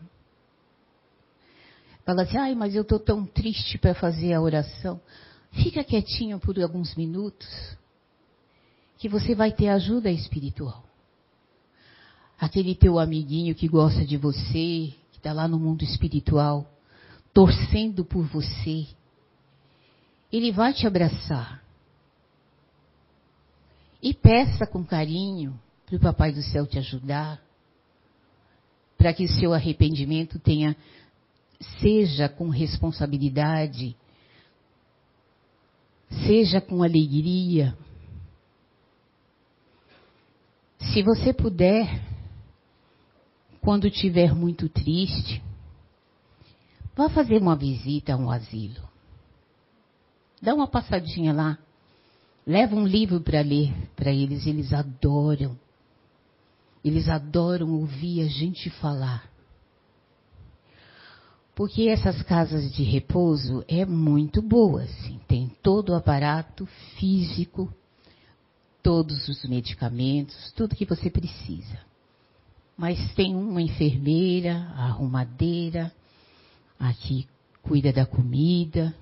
Fala 2.05 2.23
assim, 2.23 2.37
ai, 2.37 2.55
mas 2.55 2.75
eu 2.75 2.83
estou 2.83 2.99
tão 2.99 3.25
triste 3.25 3.79
para 3.79 3.95
fazer 3.95 4.33
a 4.33 4.41
oração. 4.41 5.01
Fica 5.53 5.85
quietinho 5.85 6.39
por 6.39 6.59
alguns 6.61 6.95
minutos, 6.95 7.49
que 8.99 9.09
você 9.09 9.35
vai 9.35 9.53
ter 9.53 9.69
ajuda 9.69 10.11
espiritual. 10.11 10.83
Aquele 12.41 12.75
teu 12.75 12.99
amiguinho 12.99 13.55
que 13.55 13.69
gosta 13.69 14.05
de 14.05 14.17
você, 14.17 14.95
que 15.13 15.19
está 15.19 15.33
lá 15.33 15.47
no 15.47 15.59
mundo 15.59 15.85
espiritual, 15.85 16.67
torcendo 17.33 18.05
por 18.05 18.25
você, 18.27 18.87
ele 20.33 20.51
vai 20.51 20.73
te 20.73 20.87
abraçar. 20.87 21.63
E 24.03 24.13
peça 24.13 24.67
com 24.67 24.85
carinho 24.85 25.59
para 25.87 25.97
o 25.97 26.01
Papai 26.01 26.33
do 26.33 26.43
Céu 26.43 26.67
te 26.67 26.79
ajudar, 26.79 27.41
para 28.99 29.13
que 29.13 29.29
seu 29.29 29.53
arrependimento 29.53 30.39
tenha, 30.39 30.77
seja 31.81 32.29
com 32.29 32.49
responsabilidade, 32.49 33.97
Seja 36.27 36.61
com 36.61 36.83
alegria. 36.83 37.77
Se 40.79 41.03
você 41.03 41.33
puder, 41.33 42.03
quando 43.61 43.87
estiver 43.87 44.35
muito 44.35 44.69
triste, 44.69 45.43
vá 46.95 47.09
fazer 47.09 47.41
uma 47.41 47.57
visita 47.57 48.13
a 48.13 48.17
um 48.17 48.31
asilo. 48.31 48.89
Dá 50.41 50.55
uma 50.55 50.67
passadinha 50.67 51.33
lá. 51.33 51.59
Leva 52.47 52.75
um 52.75 52.87
livro 52.87 53.21
para 53.21 53.41
ler 53.41 53.73
para 53.95 54.11
eles, 54.11 54.47
eles 54.47 54.73
adoram. 54.73 55.57
Eles 56.85 57.09
adoram 57.09 57.71
ouvir 57.71 58.23
a 58.23 58.29
gente 58.29 58.69
falar. 58.71 59.31
Porque 61.55 61.89
essas 61.89 62.21
casas 62.23 62.73
de 62.73 62.83
repouso 62.83 63.65
é 63.69 63.85
muito 63.85 64.41
boa, 64.41 64.83
assim, 64.83 65.21
tem 65.29 65.53
todo 65.63 65.91
o 65.91 65.95
aparato 65.95 66.67
físico, 66.99 67.73
todos 68.83 69.29
os 69.29 69.45
medicamentos, 69.45 70.51
tudo 70.57 70.75
que 70.75 70.87
você 70.87 71.11
precisa. 71.11 71.79
Mas 72.77 73.15
tem 73.15 73.37
uma 73.37 73.61
enfermeira, 73.61 74.57
arrumadeira, 74.75 75.93
aqui 76.81 77.29
cuida 77.63 77.93
da 77.93 78.07
comida, 78.07 78.93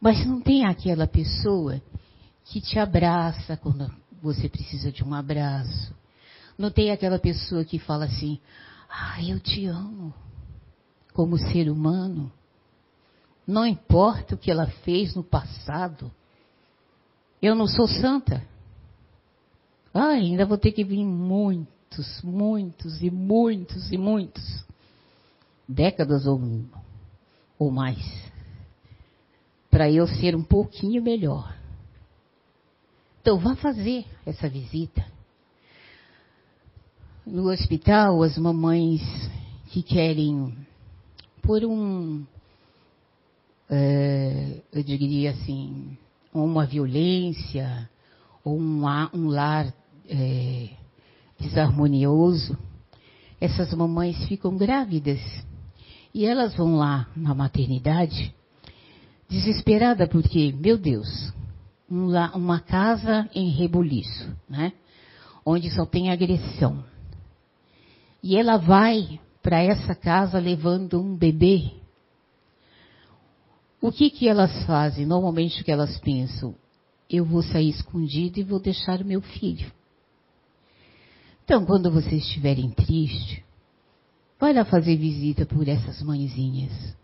mas 0.00 0.24
não 0.24 0.40
tem 0.40 0.64
aquela 0.64 1.06
pessoa 1.06 1.82
que 2.44 2.60
te 2.60 2.78
abraça 2.78 3.56
quando 3.56 3.90
você 4.22 4.48
precisa 4.48 4.92
de 4.92 5.04
um 5.04 5.14
abraço. 5.14 5.94
Não 6.56 6.70
tem 6.70 6.90
aquela 6.90 7.18
pessoa 7.18 7.64
que 7.64 7.78
fala 7.78 8.04
assim: 8.04 8.38
"Ah, 8.88 9.22
eu 9.22 9.40
te 9.40 9.66
amo" 9.66 10.12
como 11.12 11.38
ser 11.38 11.68
humano, 11.68 12.32
não 13.46 13.66
importa 13.66 14.34
o 14.34 14.38
que 14.38 14.50
ela 14.50 14.66
fez 14.66 15.14
no 15.14 15.22
passado. 15.22 16.10
Eu 17.40 17.54
não 17.54 17.66
sou 17.66 17.86
santa. 17.86 18.42
Ah, 19.92 20.10
ainda 20.10 20.46
vou 20.46 20.56
ter 20.56 20.72
que 20.72 20.84
vir 20.84 21.04
muitos, 21.04 22.22
muitos 22.22 23.02
e 23.02 23.10
muitos 23.10 23.92
e 23.92 23.98
muitos. 23.98 24.64
Décadas 25.68 26.26
ou, 26.26 26.40
ou 27.58 27.70
mais. 27.70 27.98
Para 29.70 29.90
eu 29.90 30.06
ser 30.06 30.36
um 30.36 30.42
pouquinho 30.42 31.02
melhor. 31.02 31.54
Então 33.22 33.38
vá 33.38 33.54
fazer 33.54 34.04
essa 34.26 34.48
visita. 34.48 35.06
No 37.24 37.52
hospital, 37.52 38.20
as 38.20 38.36
mamães 38.36 39.00
que 39.68 39.80
querem, 39.80 40.52
por 41.40 41.64
um, 41.64 42.26
é, 43.70 44.60
eu 44.72 44.82
diria 44.82 45.30
assim, 45.30 45.96
uma 46.34 46.66
violência, 46.66 47.88
ou 48.42 48.58
um, 48.58 48.82
um 49.14 49.28
lar 49.28 49.72
é, 50.08 50.70
desarmonioso, 51.38 52.58
essas 53.40 53.72
mamães 53.72 54.16
ficam 54.26 54.56
grávidas. 54.56 55.20
E 56.12 56.26
elas 56.26 56.56
vão 56.56 56.74
lá 56.74 57.08
na 57.14 57.36
maternidade, 57.36 58.34
desesperada 59.28 60.08
porque, 60.08 60.52
meu 60.52 60.76
Deus, 60.76 61.32
uma 62.34 62.60
casa 62.60 63.28
em 63.34 63.50
rebuliço, 63.50 64.34
né? 64.48 64.72
Onde 65.44 65.70
só 65.70 65.84
tem 65.84 66.10
agressão. 66.10 66.84
E 68.22 68.36
ela 68.36 68.56
vai 68.56 69.20
para 69.42 69.60
essa 69.60 69.94
casa 69.94 70.38
levando 70.38 71.00
um 71.00 71.14
bebê. 71.14 71.72
O 73.80 73.90
que 73.90 74.08
que 74.08 74.28
elas 74.28 74.64
fazem? 74.64 75.04
Normalmente 75.04 75.60
o 75.60 75.64
que 75.64 75.72
elas 75.72 75.98
pensam? 75.98 76.54
Eu 77.10 77.24
vou 77.24 77.42
sair 77.42 77.68
escondido 77.68 78.38
e 78.38 78.44
vou 78.44 78.60
deixar 78.60 79.02
o 79.02 79.04
meu 79.04 79.20
filho. 79.20 79.70
Então, 81.44 81.66
quando 81.66 81.90
vocês 81.90 82.22
estiverem 82.22 82.70
tristes, 82.70 83.42
vai 84.38 84.54
lá 84.54 84.64
fazer 84.64 84.96
visita 84.96 85.44
por 85.44 85.68
essas 85.68 86.00
mãezinhas, 86.00 86.96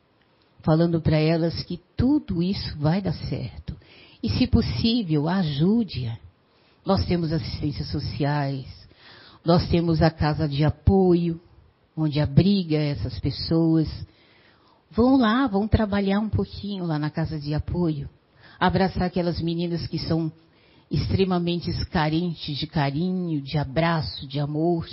falando 0.61 1.01
para 1.01 1.18
elas 1.18 1.62
que 1.64 1.79
tudo 1.96 2.42
isso 2.42 2.79
vai 2.79 3.03
dar 3.03 3.12
certo. 3.12 3.77
E, 4.22 4.28
se 4.31 4.46
possível, 4.46 5.28
ajude-a. 5.28 6.18
Nós 6.85 7.04
temos 7.04 7.33
assistências 7.33 7.88
sociais, 7.88 8.66
nós 9.44 9.68
temos 9.68 10.02
a 10.02 10.11
casa 10.11 10.48
de 10.48 10.64
apoio, 10.64 11.40
onde 11.96 12.20
abriga 12.20 12.76
essas 12.76 13.18
pessoas. 13.18 13.88
Vão 14.90 15.16
lá, 15.16 15.46
vão 15.46 15.68
trabalhar 15.68 16.20
um 16.20 16.28
pouquinho 16.28 16.85
lá 16.85 16.98
na 16.98 17.11
casa 17.11 17.38
de 17.38 17.54
apoio. 17.54 18.09
Abraçar 18.59 19.04
aquelas 19.04 19.40
meninas 19.40 19.87
que 19.87 19.98
são 19.98 20.33
extremamente 20.90 21.70
carentes 21.87 22.57
de 22.57 22.66
carinho, 22.66 23.40
de 23.40 23.59
abraço, 23.59 24.26
de 24.26 24.40
amor. 24.40 24.88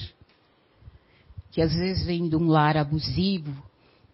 Que 1.51 1.61
às 1.61 1.73
vezes 1.73 2.05
vêm 2.05 2.27
de 2.27 2.35
um 2.35 2.47
lar 2.47 2.77
abusivo. 2.77 3.55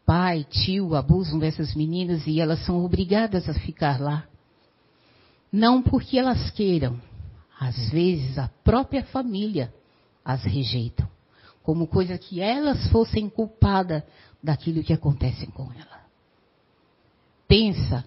Pai, 0.06 0.46
tio 0.50 0.96
abusam 0.96 1.40
dessas 1.40 1.74
meninas 1.74 2.26
e 2.28 2.40
elas 2.40 2.64
são 2.66 2.84
obrigadas 2.86 3.50
a 3.50 3.54
ficar 3.54 4.00
lá. 4.00 4.31
Não 5.52 5.82
porque 5.82 6.18
elas 6.18 6.50
queiram. 6.52 7.00
Às 7.60 7.90
vezes 7.92 8.38
a 8.38 8.48
própria 8.64 9.04
família 9.04 9.74
as 10.24 10.44
rejeitam 10.44 11.08
como 11.64 11.88
coisa 11.88 12.18
que 12.18 12.42
elas 12.42 12.88
fossem 12.90 13.30
culpadas 13.30 14.04
daquilo 14.42 14.84
que 14.84 14.94
acontece 14.94 15.46
com 15.48 15.72
ela. 15.72 16.02
Pensa 17.48 18.04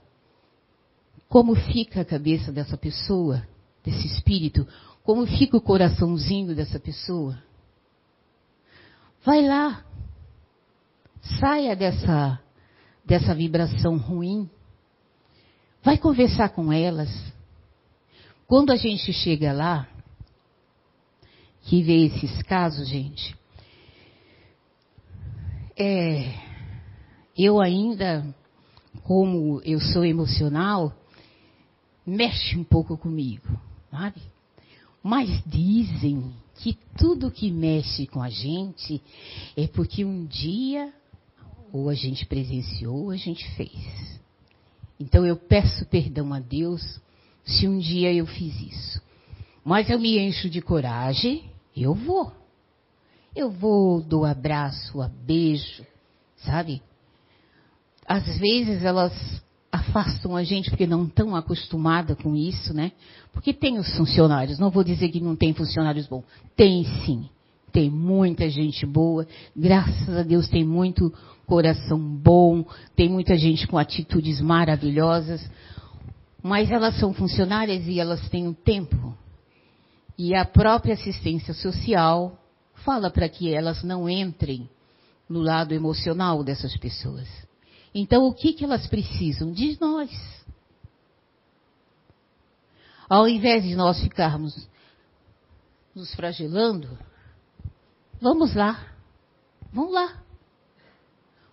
como 1.29 1.55
fica 1.55 2.01
a 2.01 2.05
cabeça 2.05 2.51
dessa 2.51 2.77
pessoa, 2.77 3.47
desse 3.85 4.07
espírito, 4.07 4.67
como 5.03 5.27
fica 5.27 5.57
o 5.57 5.61
coraçãozinho 5.61 6.55
dessa 6.55 6.81
pessoa. 6.81 7.39
Vai 9.25 9.47
lá, 9.47 9.85
saia 11.41 11.75
dessa, 11.77 12.41
dessa 13.05 13.35
vibração 13.35 13.97
ruim, 13.97 14.49
vai 15.83 15.97
conversar 15.99 16.51
com 16.51 16.73
elas. 16.73 17.11
Quando 18.55 18.71
a 18.71 18.77
gente 18.77 19.13
chega 19.13 19.53
lá, 19.53 19.89
que 21.63 21.83
vê 21.83 22.07
esses 22.07 22.41
casos, 22.45 22.89
gente, 22.89 23.35
é, 25.77 26.33
eu 27.37 27.61
ainda, 27.61 28.25
como 29.03 29.61
eu 29.65 29.81
sou 29.81 30.05
emocional, 30.05 30.97
mexe 32.07 32.57
um 32.57 32.63
pouco 32.63 32.97
comigo, 32.97 33.61
sabe? 33.91 34.23
Mas 35.03 35.43
dizem 35.45 36.33
que 36.55 36.79
tudo 36.97 37.33
que 37.33 37.51
mexe 37.51 38.07
com 38.07 38.23
a 38.23 38.31
gente 38.31 39.03
é 39.57 39.67
porque 39.67 40.05
um 40.05 40.25
dia 40.27 40.95
ou 41.73 41.89
a 41.91 41.95
gente 41.95 42.25
presenciou 42.25 43.07
ou 43.07 43.11
a 43.11 43.17
gente 43.17 43.45
fez. 43.57 44.21
Então 45.01 45.27
eu 45.27 45.37
peço 45.37 45.85
perdão 45.87 46.33
a 46.33 46.39
Deus 46.39 47.03
se 47.45 47.69
um 47.69 47.79
dia 47.79 48.13
eu 48.13 48.27
fiz 48.27 48.55
isso. 48.61 49.03
Mas 49.65 49.89
eu 49.89 49.99
me 49.99 50.19
encho 50.19 50.49
de 50.49 50.61
coragem, 50.61 51.45
eu 51.77 51.95
vou. 51.95 52.33
Eu 53.35 53.51
vou, 53.51 54.01
dou 54.01 54.25
abraço, 54.25 55.01
a 55.01 55.09
beijo, 55.09 55.85
sabe? 56.37 56.83
Às 58.07 58.39
vezes 58.39 58.85
elas 58.85 59.13
afastam 59.73 60.37
a 60.37 60.45
gente 60.45 60.71
porque 60.71 60.87
não 60.87 61.05
estão 61.05 61.35
acostumadas 61.35 62.17
com 62.19 62.37
isso, 62.37 62.73
né? 62.73 62.93
Porque 63.33 63.53
tem 63.53 63.79
os 63.79 63.97
funcionários, 63.97 64.59
não 64.59 64.71
vou 64.71 64.85
dizer 64.85 65.09
que 65.09 65.21
não 65.21 65.35
tem 65.35 65.53
funcionários 65.53 66.07
bons. 66.07 66.25
Tem 66.55 66.85
sim. 67.05 67.29
Tem 67.73 67.91
muita 67.91 68.49
gente 68.49 68.87
boa, 68.87 69.27
graças 69.57 70.09
a 70.17 70.23
Deus 70.23 70.49
tem 70.49 70.65
muito 70.65 71.13
coração 71.45 71.99
bom, 71.99 72.65
tem 72.95 73.09
muita 73.09 73.37
gente 73.37 73.67
com 73.67 73.77
atitudes 73.77 74.41
maravilhosas, 74.41 75.45
mas 76.45 76.71
elas 76.71 76.99
são 76.99 77.15
funcionárias 77.15 77.87
e 77.87 77.99
elas 77.99 78.29
têm 78.29 78.47
um 78.47 78.53
tempo. 78.53 79.17
E 80.19 80.35
a 80.35 80.45
própria 80.45 80.93
assistência 80.93 81.55
social 81.55 82.39
fala 82.85 83.11
para 83.11 83.31
que 83.31 83.51
elas 83.51 83.83
não 83.83 84.07
entrem 84.07 84.69
no 85.27 85.41
lado 85.41 85.73
emocional 85.73 86.45
dessas 86.45 86.77
pessoas. 86.77 87.27
Então, 87.95 88.27
o 88.27 88.35
que, 88.35 88.53
que 88.53 88.63
elas 88.63 88.87
precisam? 88.87 89.53
De 89.53 89.79
nós. 89.81 90.11
Ao 93.09 93.27
invés 93.27 93.65
de 93.65 93.75
nós 93.75 93.99
ficarmos 94.03 94.69
nos 95.95 96.15
fragelando, 96.15 96.91
vamos 98.21 98.55
lá. 98.55 98.87
Vamos 99.73 99.95
lá. 99.95 100.23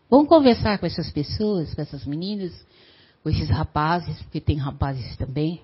Vamos 0.10 0.28
conversar 0.28 0.80
com 0.80 0.86
essas 0.86 1.10
pessoas, 1.12 1.74
com 1.74 1.82
essas 1.82 2.06
meninas, 2.06 2.52
com 3.24 3.30
esses 3.30 3.50
rapazes, 3.50 4.22
porque 4.24 4.42
tem 4.42 4.58
rapazes 4.58 5.16
também. 5.18 5.62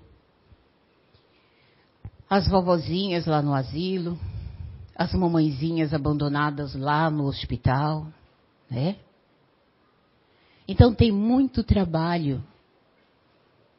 As 2.30 2.48
vovozinhas 2.48 3.26
lá 3.26 3.41
no 3.41 3.54
asilo 3.54 4.17
as 4.98 5.13
mamãezinhas 5.13 5.93
abandonadas 5.93 6.74
lá 6.74 7.08
no 7.12 7.26
hospital, 7.26 8.08
né? 8.70 8.96
Então 10.67 10.93
tem 10.93 11.12
muito 11.12 11.63
trabalho 11.63 12.43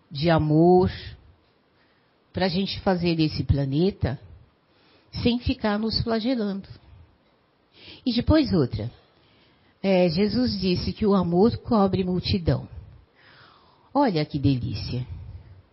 de 0.08 0.30
amor 0.30 0.92
para 2.32 2.46
a 2.46 2.48
gente 2.48 2.78
fazer 2.80 3.16
desse 3.16 3.42
planeta 3.42 4.18
sem 5.10 5.40
ficar 5.40 5.76
nos 5.76 6.00
flagelando. 6.02 6.68
E 8.06 8.14
depois 8.14 8.52
outra. 8.52 8.88
É, 9.82 10.08
Jesus 10.08 10.58
disse 10.60 10.92
que 10.92 11.04
o 11.04 11.14
amor 11.14 11.58
cobre 11.58 12.04
multidão. 12.04 12.68
Olha 13.98 14.24
que 14.24 14.38
delícia. 14.38 15.04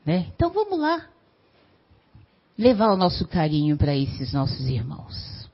Né? 0.03 0.31
Então 0.35 0.51
vamos 0.51 0.79
lá. 0.79 1.07
Levar 2.57 2.91
o 2.91 2.97
nosso 2.97 3.27
carinho 3.27 3.77
para 3.77 3.95
esses 3.95 4.33
nossos 4.33 4.67
irmãos. 4.67 5.47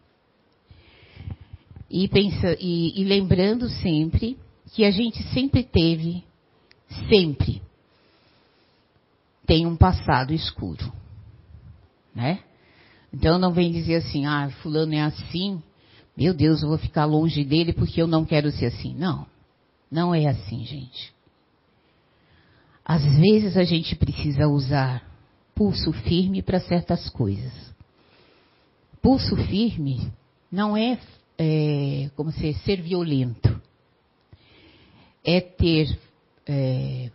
E, 1.90 2.08
pensa, 2.08 2.56
e, 2.62 3.02
e 3.02 3.04
lembrando 3.04 3.68
sempre 3.68 4.38
que 4.74 4.86
a 4.86 4.92
gente 4.92 5.22
sempre 5.34 5.64
teve, 5.64 6.24
sempre, 7.10 7.62
tem 9.46 9.66
um 9.66 9.76
passado 9.76 10.32
escuro. 10.32 10.94
Né? 12.16 12.40
Então 13.12 13.38
não 13.38 13.52
vem 13.52 13.74
dizer 13.74 13.96
assim, 13.96 14.26
ah, 14.26 14.50
fulano 14.62 14.94
é 14.94 15.02
assim, 15.02 15.62
meu 16.16 16.34
Deus, 16.34 16.62
eu 16.62 16.70
vou 16.70 16.78
ficar 16.78 17.04
longe 17.04 17.44
dele 17.44 17.74
porque 17.74 18.02
eu 18.02 18.08
não 18.08 18.24
quero 18.24 18.50
ser 18.52 18.68
assim. 18.68 18.96
Não, 18.96 19.28
não 19.92 20.16
é 20.16 20.28
assim, 20.28 20.64
gente. 20.64 21.14
Às 22.84 23.04
vezes 23.18 23.58
a 23.58 23.64
gente 23.64 23.96
precisa 23.96 24.48
usar 24.48 25.04
pulso 25.54 25.92
firme 25.94 26.42
para 26.42 26.60
certas 26.60 27.10
coisas. 27.10 27.54
Pulso 29.02 29.36
firme 29.36 30.12
não 30.52 30.76
é 30.76 31.00
é, 31.44 32.12
como 32.16 32.32
se 32.32 32.54
ser 32.54 32.82
violento, 32.84 33.60
é 35.24 35.42
ter 35.42 35.88
é, 36.46 37.10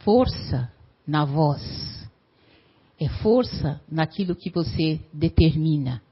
força 0.00 0.72
na 1.06 1.24
voz, 1.24 2.08
é 2.98 3.08
força 3.08 3.80
naquilo 3.88 4.34
que 4.34 4.50
você 4.50 5.00
determina. 5.12 6.02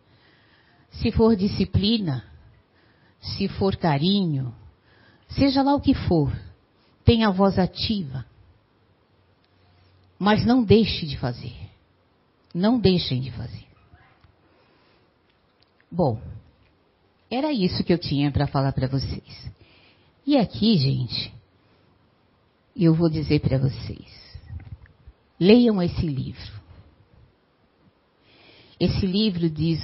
Se 0.90 1.10
for 1.10 1.34
disciplina, 1.34 2.24
se 3.20 3.48
for 3.48 3.74
carinho, 3.76 4.54
seja 5.30 5.60
lá 5.62 5.74
o 5.74 5.80
que 5.80 5.94
for, 5.94 6.32
tenha 7.04 7.26
a 7.28 7.32
voz 7.32 7.58
ativa. 7.58 8.24
Mas 10.18 10.44
não 10.44 10.64
deixe 10.64 11.06
de 11.06 11.18
fazer. 11.18 11.54
Não 12.54 12.78
deixem 12.78 13.20
de 13.20 13.30
fazer. 13.32 13.66
Bom, 15.90 16.20
era 17.30 17.52
isso 17.52 17.82
que 17.82 17.92
eu 17.92 17.98
tinha 17.98 18.30
para 18.30 18.46
falar 18.46 18.72
para 18.72 18.86
vocês. 18.86 19.52
E 20.26 20.36
aqui, 20.36 20.76
gente, 20.76 21.32
eu 22.76 22.94
vou 22.94 23.10
dizer 23.10 23.40
para 23.40 23.58
vocês: 23.58 24.38
leiam 25.38 25.82
esse 25.82 26.06
livro. 26.06 26.54
Esse 28.78 29.06
livro 29.06 29.48
diz, 29.48 29.80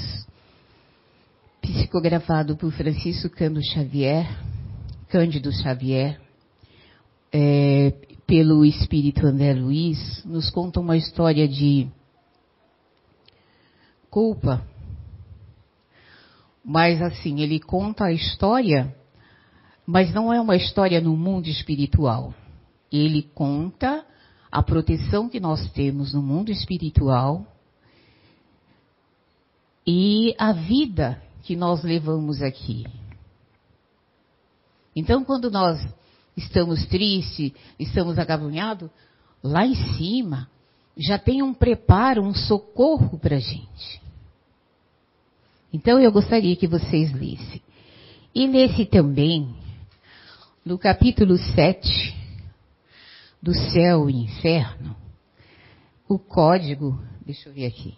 psicografado 1.61 2.57
por 2.57 2.72
Francisco 2.72 3.31
Cândido 3.31 3.62
Xavier, 3.64 4.26
Cândido 5.09 5.53
Xavier, 5.53 6.20
é, 7.33 7.93
pelo 8.31 8.64
espírito 8.64 9.26
André 9.26 9.55
Luiz, 9.55 10.24
nos 10.24 10.51
conta 10.51 10.78
uma 10.78 10.97
história 10.97 11.49
de 11.49 11.89
culpa 14.09 14.64
mas 16.64 17.03
assim, 17.03 17.41
ele 17.41 17.59
conta 17.59 18.05
a 18.05 18.12
história, 18.12 18.95
mas 19.85 20.14
não 20.14 20.33
é 20.33 20.41
uma 20.41 20.55
história 20.55 21.01
no 21.01 21.16
mundo 21.16 21.49
espiritual. 21.49 22.33
Ele 22.93 23.22
conta 23.35 24.07
a 24.53 24.62
proteção 24.62 25.28
que 25.28 25.41
nós 25.41 25.68
temos 25.72 26.12
no 26.12 26.22
mundo 26.22 26.51
espiritual 26.53 27.45
e 29.85 30.35
a 30.39 30.53
vida 30.53 31.20
que 31.43 31.57
nós 31.57 31.83
levamos 31.83 32.41
aqui. 32.41 32.87
Então, 34.95 35.24
quando 35.24 35.51
nós 35.51 35.81
estamos 36.43 36.86
tristes, 36.86 37.53
estamos 37.78 38.18
agavunhados, 38.18 38.91
lá 39.43 39.66
em 39.66 39.74
cima 39.97 40.49
já 40.97 41.18
tem 41.18 41.43
um 41.43 41.55
preparo, 41.55 42.22
um 42.22 42.34
socorro 42.34 43.18
para 43.18 43.36
a 43.36 43.41
gente. 43.41 44.03
Então 45.72 46.01
eu 46.01 46.11
gostaria 46.11 46.57
que 46.57 46.66
vocês 46.66 47.12
lessem. 47.12 47.62
E 48.34 48.47
lesse 48.47 48.84
também 48.86 49.55
no 50.64 50.78
capítulo 50.78 51.36
7 51.36 52.16
do 53.43 53.55
céu 53.55 54.11
e 54.11 54.24
inferno, 54.24 54.95
o 56.09 56.18
código, 56.18 57.01
deixa 57.24 57.49
eu 57.49 57.53
ver 57.55 57.66
aqui. 57.66 57.97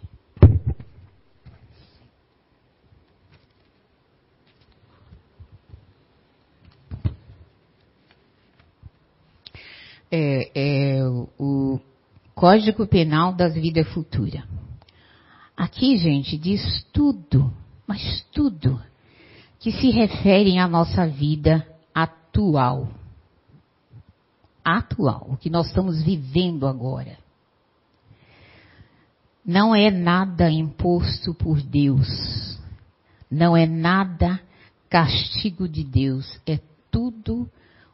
É, 10.15 10.51
é, 10.53 11.03
o 11.39 11.79
Código 12.35 12.85
Penal 12.85 13.33
das 13.33 13.55
Vidas 13.55 13.87
Futuras. 13.89 14.43
Aqui, 15.57 15.97
gente, 15.97 16.37
diz 16.37 16.85
tudo 16.93 17.51
mas 17.87 18.25
tudo 18.31 18.81
que 19.59 19.71
se 19.71 19.89
refere 19.91 20.57
à 20.57 20.67
nossa 20.67 21.07
vida 21.07 21.65
atual. 21.93 22.89
Atual, 24.63 25.27
o 25.29 25.37
que 25.37 25.49
nós 25.49 25.67
estamos 25.67 26.01
vivendo 26.01 26.67
agora. 26.67 27.17
Não 29.45 29.75
é 29.75 29.91
nada 29.91 30.49
imposto 30.49 31.33
por 31.33 31.61
Deus. 31.61 32.57
Não 33.29 33.57
é 33.57 33.65
nada 33.65 34.39
castigo 34.89 35.67
de 35.67 35.83
Deus. 35.83 36.39
É 36.45 36.59
tudo 36.89 37.49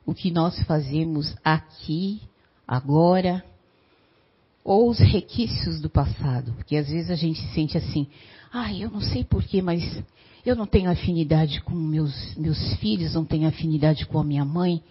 o 0.10 0.14
que 0.14 0.32
nós 0.32 0.60
fazemos 0.64 1.36
aqui, 1.44 2.22
agora, 2.68 3.44
ou 4.64 4.90
os 4.90 5.00
requisitos 5.00 5.80
do 5.82 5.90
passado. 5.90 6.54
Porque 6.54 6.76
às 6.76 6.90
vezes 6.90 7.12
a 7.12 7.16
gente 7.16 7.40
se 7.40 7.54
sente 7.54 7.78
assim, 7.78 8.08
Ai, 8.52 8.84
eu 8.84 8.90
não 8.90 9.02
sei 9.02 9.24
porquê, 9.24 9.62
mas 9.62 9.84
eu 10.44 10.56
não 10.56 10.66
tenho 10.66 10.90
afinidade 10.90 11.62
com 11.62 11.76
meus, 11.76 12.36
meus 12.36 12.74
filhos, 12.76 13.14
não 13.14 13.24
tenho 13.24 13.48
afinidade 13.48 14.06
com 14.08 14.20
a 14.20 14.24
minha 14.24 14.44
mãe. 14.44 14.82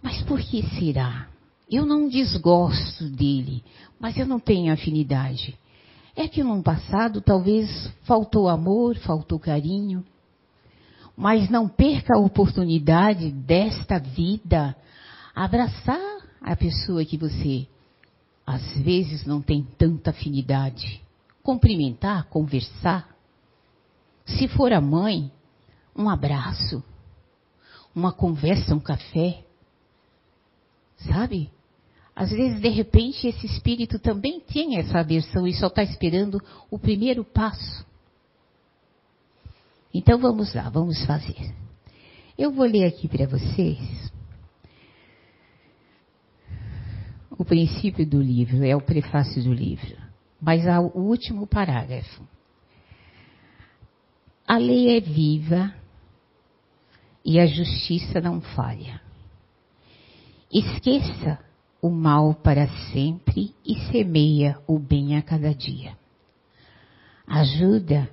Mas 0.00 0.22
por 0.22 0.40
que 0.40 0.62
será? 0.78 1.28
Eu 1.68 1.84
não 1.84 2.08
desgosto 2.08 3.08
dele, 3.08 3.64
mas 3.98 4.16
eu 4.16 4.26
não 4.26 4.38
tenho 4.38 4.72
afinidade. 4.72 5.58
É 6.14 6.28
que 6.28 6.42
no 6.42 6.62
passado 6.62 7.20
talvez 7.20 7.90
faltou 8.04 8.48
amor, 8.48 8.96
faltou 8.98 9.38
carinho. 9.38 10.04
Mas 11.20 11.50
não 11.50 11.68
perca 11.68 12.16
a 12.16 12.18
oportunidade 12.18 13.30
desta 13.30 13.98
vida 13.98 14.74
abraçar 15.34 16.00
a 16.40 16.56
pessoa 16.56 17.04
que 17.04 17.18
você 17.18 17.68
às 18.46 18.78
vezes 18.78 19.26
não 19.26 19.42
tem 19.42 19.62
tanta 19.76 20.12
afinidade 20.12 21.04
cumprimentar, 21.42 22.26
conversar. 22.30 23.14
Se 24.24 24.48
for 24.48 24.72
a 24.72 24.80
mãe, 24.80 25.30
um 25.94 26.08
abraço, 26.08 26.82
uma 27.94 28.14
conversa, 28.14 28.74
um 28.74 28.80
café. 28.80 29.44
Sabe? 31.06 31.50
Às 32.16 32.30
vezes, 32.30 32.62
de 32.62 32.68
repente, 32.70 33.26
esse 33.26 33.44
espírito 33.44 33.98
também 33.98 34.40
tem 34.40 34.78
essa 34.78 35.00
aversão 35.00 35.46
e 35.46 35.52
só 35.52 35.66
está 35.66 35.82
esperando 35.82 36.42
o 36.70 36.78
primeiro 36.78 37.26
passo. 37.26 37.89
Então 39.92 40.18
vamos 40.18 40.54
lá, 40.54 40.68
vamos 40.68 41.04
fazer. 41.04 41.54
Eu 42.38 42.52
vou 42.52 42.64
ler 42.64 42.84
aqui 42.86 43.08
para 43.08 43.26
vocês 43.26 44.10
o 47.36 47.44
princípio 47.44 48.06
do 48.06 48.20
livro, 48.20 48.64
é 48.64 48.76
o 48.76 48.80
prefácio 48.80 49.42
do 49.42 49.52
livro. 49.52 49.96
Mas 50.40 50.66
ao 50.66 50.86
último 50.94 51.46
parágrafo. 51.46 52.22
A 54.46 54.58
lei 54.58 54.96
é 54.96 55.00
viva 55.00 55.74
e 57.24 57.38
a 57.38 57.46
justiça 57.46 58.20
não 58.20 58.40
falha. 58.40 59.00
Esqueça 60.52 61.38
o 61.80 61.88
mal 61.88 62.34
para 62.34 62.68
sempre 62.92 63.54
e 63.64 63.74
semeia 63.90 64.58
o 64.66 64.78
bem 64.78 65.16
a 65.16 65.22
cada 65.22 65.54
dia. 65.54 65.96
Ajuda 67.26 68.10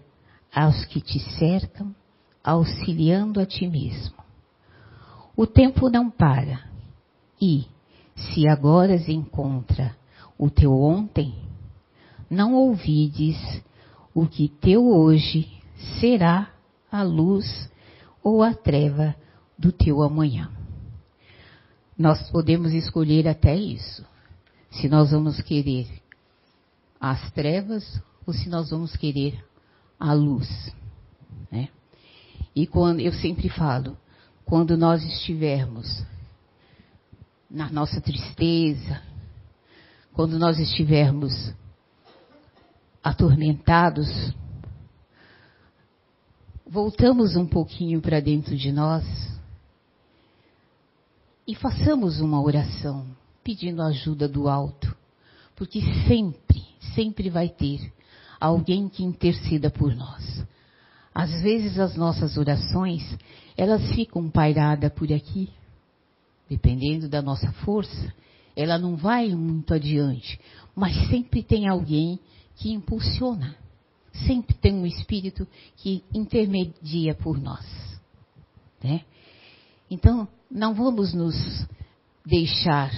aos 0.58 0.86
que 0.86 1.00
te 1.00 1.20
cercam, 1.38 1.94
auxiliando 2.44 3.40
a 3.40 3.46
ti 3.46 3.68
mesmo. 3.68 4.16
O 5.36 5.46
tempo 5.46 5.88
não 5.88 6.10
para 6.10 6.68
e, 7.40 7.68
se 8.16 8.48
agora 8.48 8.96
encontra 8.96 9.96
o 10.36 10.50
teu 10.50 10.74
ontem, 10.74 11.36
não 12.28 12.56
ouvides 12.56 13.38
o 14.16 14.26
que 14.26 14.50
teu 14.50 14.88
hoje 14.90 15.48
será 16.00 16.52
a 16.92 17.04
luz 17.04 17.70
ou 18.24 18.42
a 18.42 18.52
treva 18.56 19.16
do 19.60 19.72
teu 19.72 20.02
amanhã. 20.02 20.52
Nós 21.96 22.32
podemos 22.32 22.74
escolher 22.74 23.28
até 23.28 23.56
isso. 23.56 24.04
Se 24.72 24.90
nós 24.90 25.12
vamos 25.12 25.40
querer 25.40 25.88
as 27.00 27.32
trevas 27.34 28.02
ou 28.26 28.34
se 28.34 28.50
nós 28.50 28.72
vamos 28.72 28.96
querer 28.96 29.40
a 30.00 30.14
luz. 30.14 30.74
Né? 31.52 31.70
E 32.56 32.68
quando 32.68 33.00
eu 33.00 33.12
sempre 33.14 33.50
falo, 33.50 33.98
quando 34.46 34.78
nós 34.78 35.04
estivermos 35.04 36.04
na 37.50 37.70
nossa 37.70 38.02
tristeza, 38.02 39.02
quando 40.14 40.38
nós 40.38 40.60
estivermos 40.60 41.54
atormentados, 43.04 44.34
voltamos 46.66 47.36
um 47.36 47.46
pouquinho 47.46 48.02
para 48.02 48.20
dentro 48.20 48.56
de 48.56 48.72
nós 48.72 49.06
e 51.48 51.56
façamos 51.56 52.20
uma 52.20 52.42
oração 52.42 53.08
pedindo 53.44 53.82
ajuda 53.82 54.28
do 54.28 54.50
alto, 54.50 54.94
porque 55.56 55.82
sempre, 56.06 56.66
sempre 56.94 57.30
vai 57.30 57.48
ter 57.48 57.94
alguém 58.40 58.88
que 58.90 59.04
interceda 59.04 59.70
por 59.70 59.96
nós. 59.96 60.46
Às 61.14 61.42
vezes 61.42 61.80
as 61.80 61.96
nossas 61.96 62.38
orações, 62.38 63.04
elas 63.56 63.82
ficam 63.94 64.30
pairadas 64.30 64.92
por 64.94 65.12
aqui, 65.12 65.50
dependendo 66.50 67.10
da 67.10 67.22
nossa 67.22 67.52
força, 67.64 68.14
ela 68.56 68.78
não 68.78 68.96
vai 68.96 69.30
muito 69.30 69.74
adiante, 69.74 70.40
mas 70.76 70.96
sempre 71.10 71.44
tem 71.44 71.68
alguém 71.68 72.20
que 72.56 72.72
impulsiona. 72.72 73.56
Sempre 74.26 74.56
tem 74.56 74.74
um 74.74 74.86
espírito 74.86 75.48
que 75.76 76.04
intermedia 76.12 77.14
por 77.14 77.40
nós. 77.40 77.66
Né? 78.84 79.02
Então, 79.90 80.28
não 80.50 80.74
vamos 80.74 81.14
nos 81.14 81.36
deixar 82.26 82.92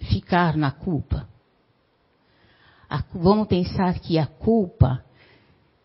ficar 0.00 0.56
na 0.56 0.70
culpa. 0.70 1.28
A, 2.92 3.02
vamos 3.14 3.48
pensar 3.48 3.98
que 4.00 4.18
a 4.18 4.26
culpa, 4.26 5.02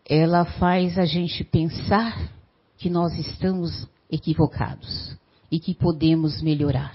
ela 0.06 0.44
faz 0.44 0.98
a 0.98 1.06
gente 1.06 1.42
pensar 1.42 2.30
que 2.76 2.90
nós 2.90 3.14
estamos 3.14 3.88
equivocados 4.10 5.16
e 5.50 5.58
que 5.58 5.74
podemos 5.74 6.42
melhorar. 6.42 6.94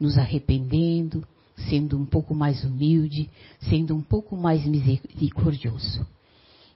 Nos 0.00 0.18
arrependendo, 0.18 1.24
sendo 1.68 1.96
um 1.96 2.04
pouco 2.04 2.34
mais 2.34 2.64
humilde, 2.64 3.30
sendo 3.60 3.94
um 3.94 4.02
pouco 4.02 4.36
mais 4.36 4.66
misericordioso 4.66 6.04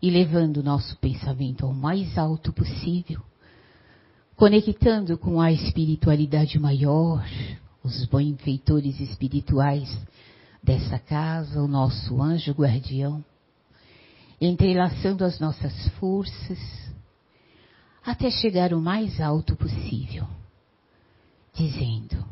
e 0.01 0.09
levando 0.09 0.59
o 0.59 0.63
nosso 0.63 0.97
pensamento 0.99 1.67
ao 1.67 1.75
mais 1.75 2.17
alto 2.17 2.53
possível, 2.53 3.21
conectando 4.37 5.19
com 5.19 5.41
a 5.41 5.51
espiritualidade 5.51 6.57
maior, 6.57 7.25
os 7.83 8.07
benfeitores 8.07 9.01
espirituais 9.01 9.93
dessa 10.63 10.99
casa, 10.99 11.61
o 11.61 11.67
nosso 11.67 12.23
anjo 12.23 12.53
guardião, 12.53 13.25
entrelaçando 14.41 15.25
as 15.25 15.41
nossas 15.41 15.89
forças 15.99 16.59
até 18.05 18.31
chegar 18.31 18.73
o 18.73 18.81
mais 18.81 19.21
alto 19.21 19.57
possível, 19.57 20.27
dizendo: 21.55 22.25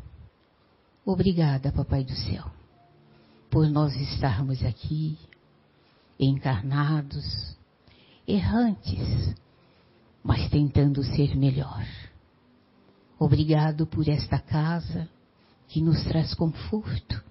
Obrigada, 1.05 1.71
Papai 1.71 2.03
do 2.03 2.15
Céu, 2.15 2.45
por 3.49 3.67
nós 3.67 3.95
estarmos 3.95 4.63
aqui, 4.63 5.17
encarnados, 6.19 7.57
errantes, 8.27 9.35
mas 10.23 10.49
tentando 10.49 11.03
ser 11.03 11.35
melhor. 11.35 11.85
Obrigado 13.17 13.85
por 13.85 14.07
esta 14.07 14.39
casa 14.39 15.07
que 15.67 15.81
nos 15.81 16.03
traz 16.03 16.33
conforto. 16.33 17.30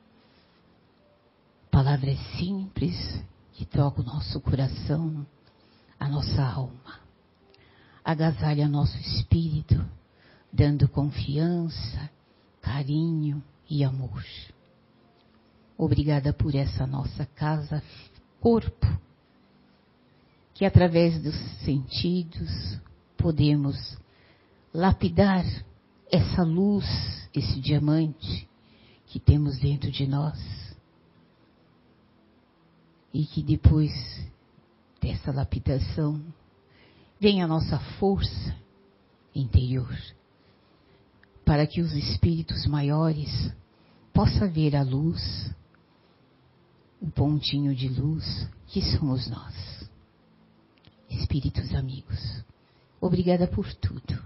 Palavras 1.91 2.21
simples 2.39 2.95
que 3.53 3.67
tocam 3.67 4.05
o 4.05 4.07
nosso 4.07 4.41
coração, 4.41 5.27
a 5.99 6.09
nossa 6.09 6.41
alma. 6.41 7.01
Agasalha 8.05 8.69
nosso 8.69 8.97
espírito, 8.99 9.85
dando 10.53 10.89
confiança, 10.89 12.09
carinho 12.63 13.43
e 13.69 13.83
amor. 13.83 14.25
Obrigada 15.77 16.33
por 16.33 16.55
essa 16.55 16.87
nossa 16.87 17.27
casa, 17.27 17.83
corpo, 18.39 18.87
que 20.55 20.65
através 20.65 21.21
dos 21.21 21.35
sentidos 21.65 22.79
podemos 23.17 23.99
lapidar 24.73 25.45
essa 26.09 26.45
luz, 26.45 26.87
esse 27.35 27.59
diamante 27.59 28.49
que 29.09 29.19
temos 29.19 29.59
dentro 29.59 29.91
de 29.91 30.07
nós. 30.07 30.70
E 33.13 33.25
que 33.25 33.43
depois 33.43 33.93
dessa 35.01 35.33
lapidação 35.33 36.23
vem 37.19 37.43
a 37.43 37.47
nossa 37.47 37.79
força 37.99 38.57
interior, 39.35 39.97
para 41.45 41.67
que 41.67 41.81
os 41.81 41.93
espíritos 41.93 42.67
maiores 42.67 43.53
possam 44.13 44.51
ver 44.51 44.77
a 44.77 44.83
luz, 44.83 45.53
o 47.01 47.11
pontinho 47.11 47.75
de 47.75 47.89
luz 47.89 48.49
que 48.69 48.83
somos 48.83 49.29
nós 49.29 49.81
espíritos 51.11 51.75
amigos. 51.75 52.45
Obrigada 53.01 53.47
por 53.47 53.73
tudo. 53.75 54.19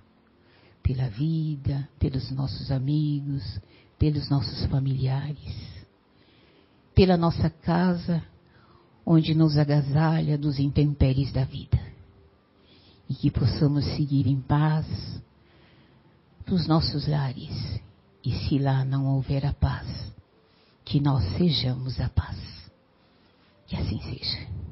Pela 0.83 1.09
vida, 1.09 1.89
pelos 1.99 2.31
nossos 2.31 2.71
amigos, 2.71 3.59
pelos 3.99 4.29
nossos 4.29 4.67
familiares, 4.67 5.87
pela 6.95 7.17
nossa 7.17 7.49
casa, 7.49 8.23
onde 9.07 9.35
nos 9.35 9.59
agasalha 9.59 10.39
dos 10.39 10.59
intempéries 10.59 11.33
da 11.33 11.45
vida. 11.45 11.81
E 13.09 13.15
que 13.15 13.31
possamos 13.31 13.85
seguir 13.97 14.27
em 14.27 14.41
paz 14.41 14.87
nos 16.47 16.67
nossos 16.67 17.07
lares. 17.07 17.81
E 18.25 18.33
se 18.33 18.59
lá 18.59 18.85
não 18.85 19.07
houver 19.07 19.45
a 19.45 19.53
paz, 19.53 19.87
que 20.85 20.99
nós 20.99 21.23
sejamos 21.37 22.01
a 22.01 22.09
paz. 22.09 22.39
Que 23.67 23.77
assim 23.77 24.01
seja. 24.01 24.64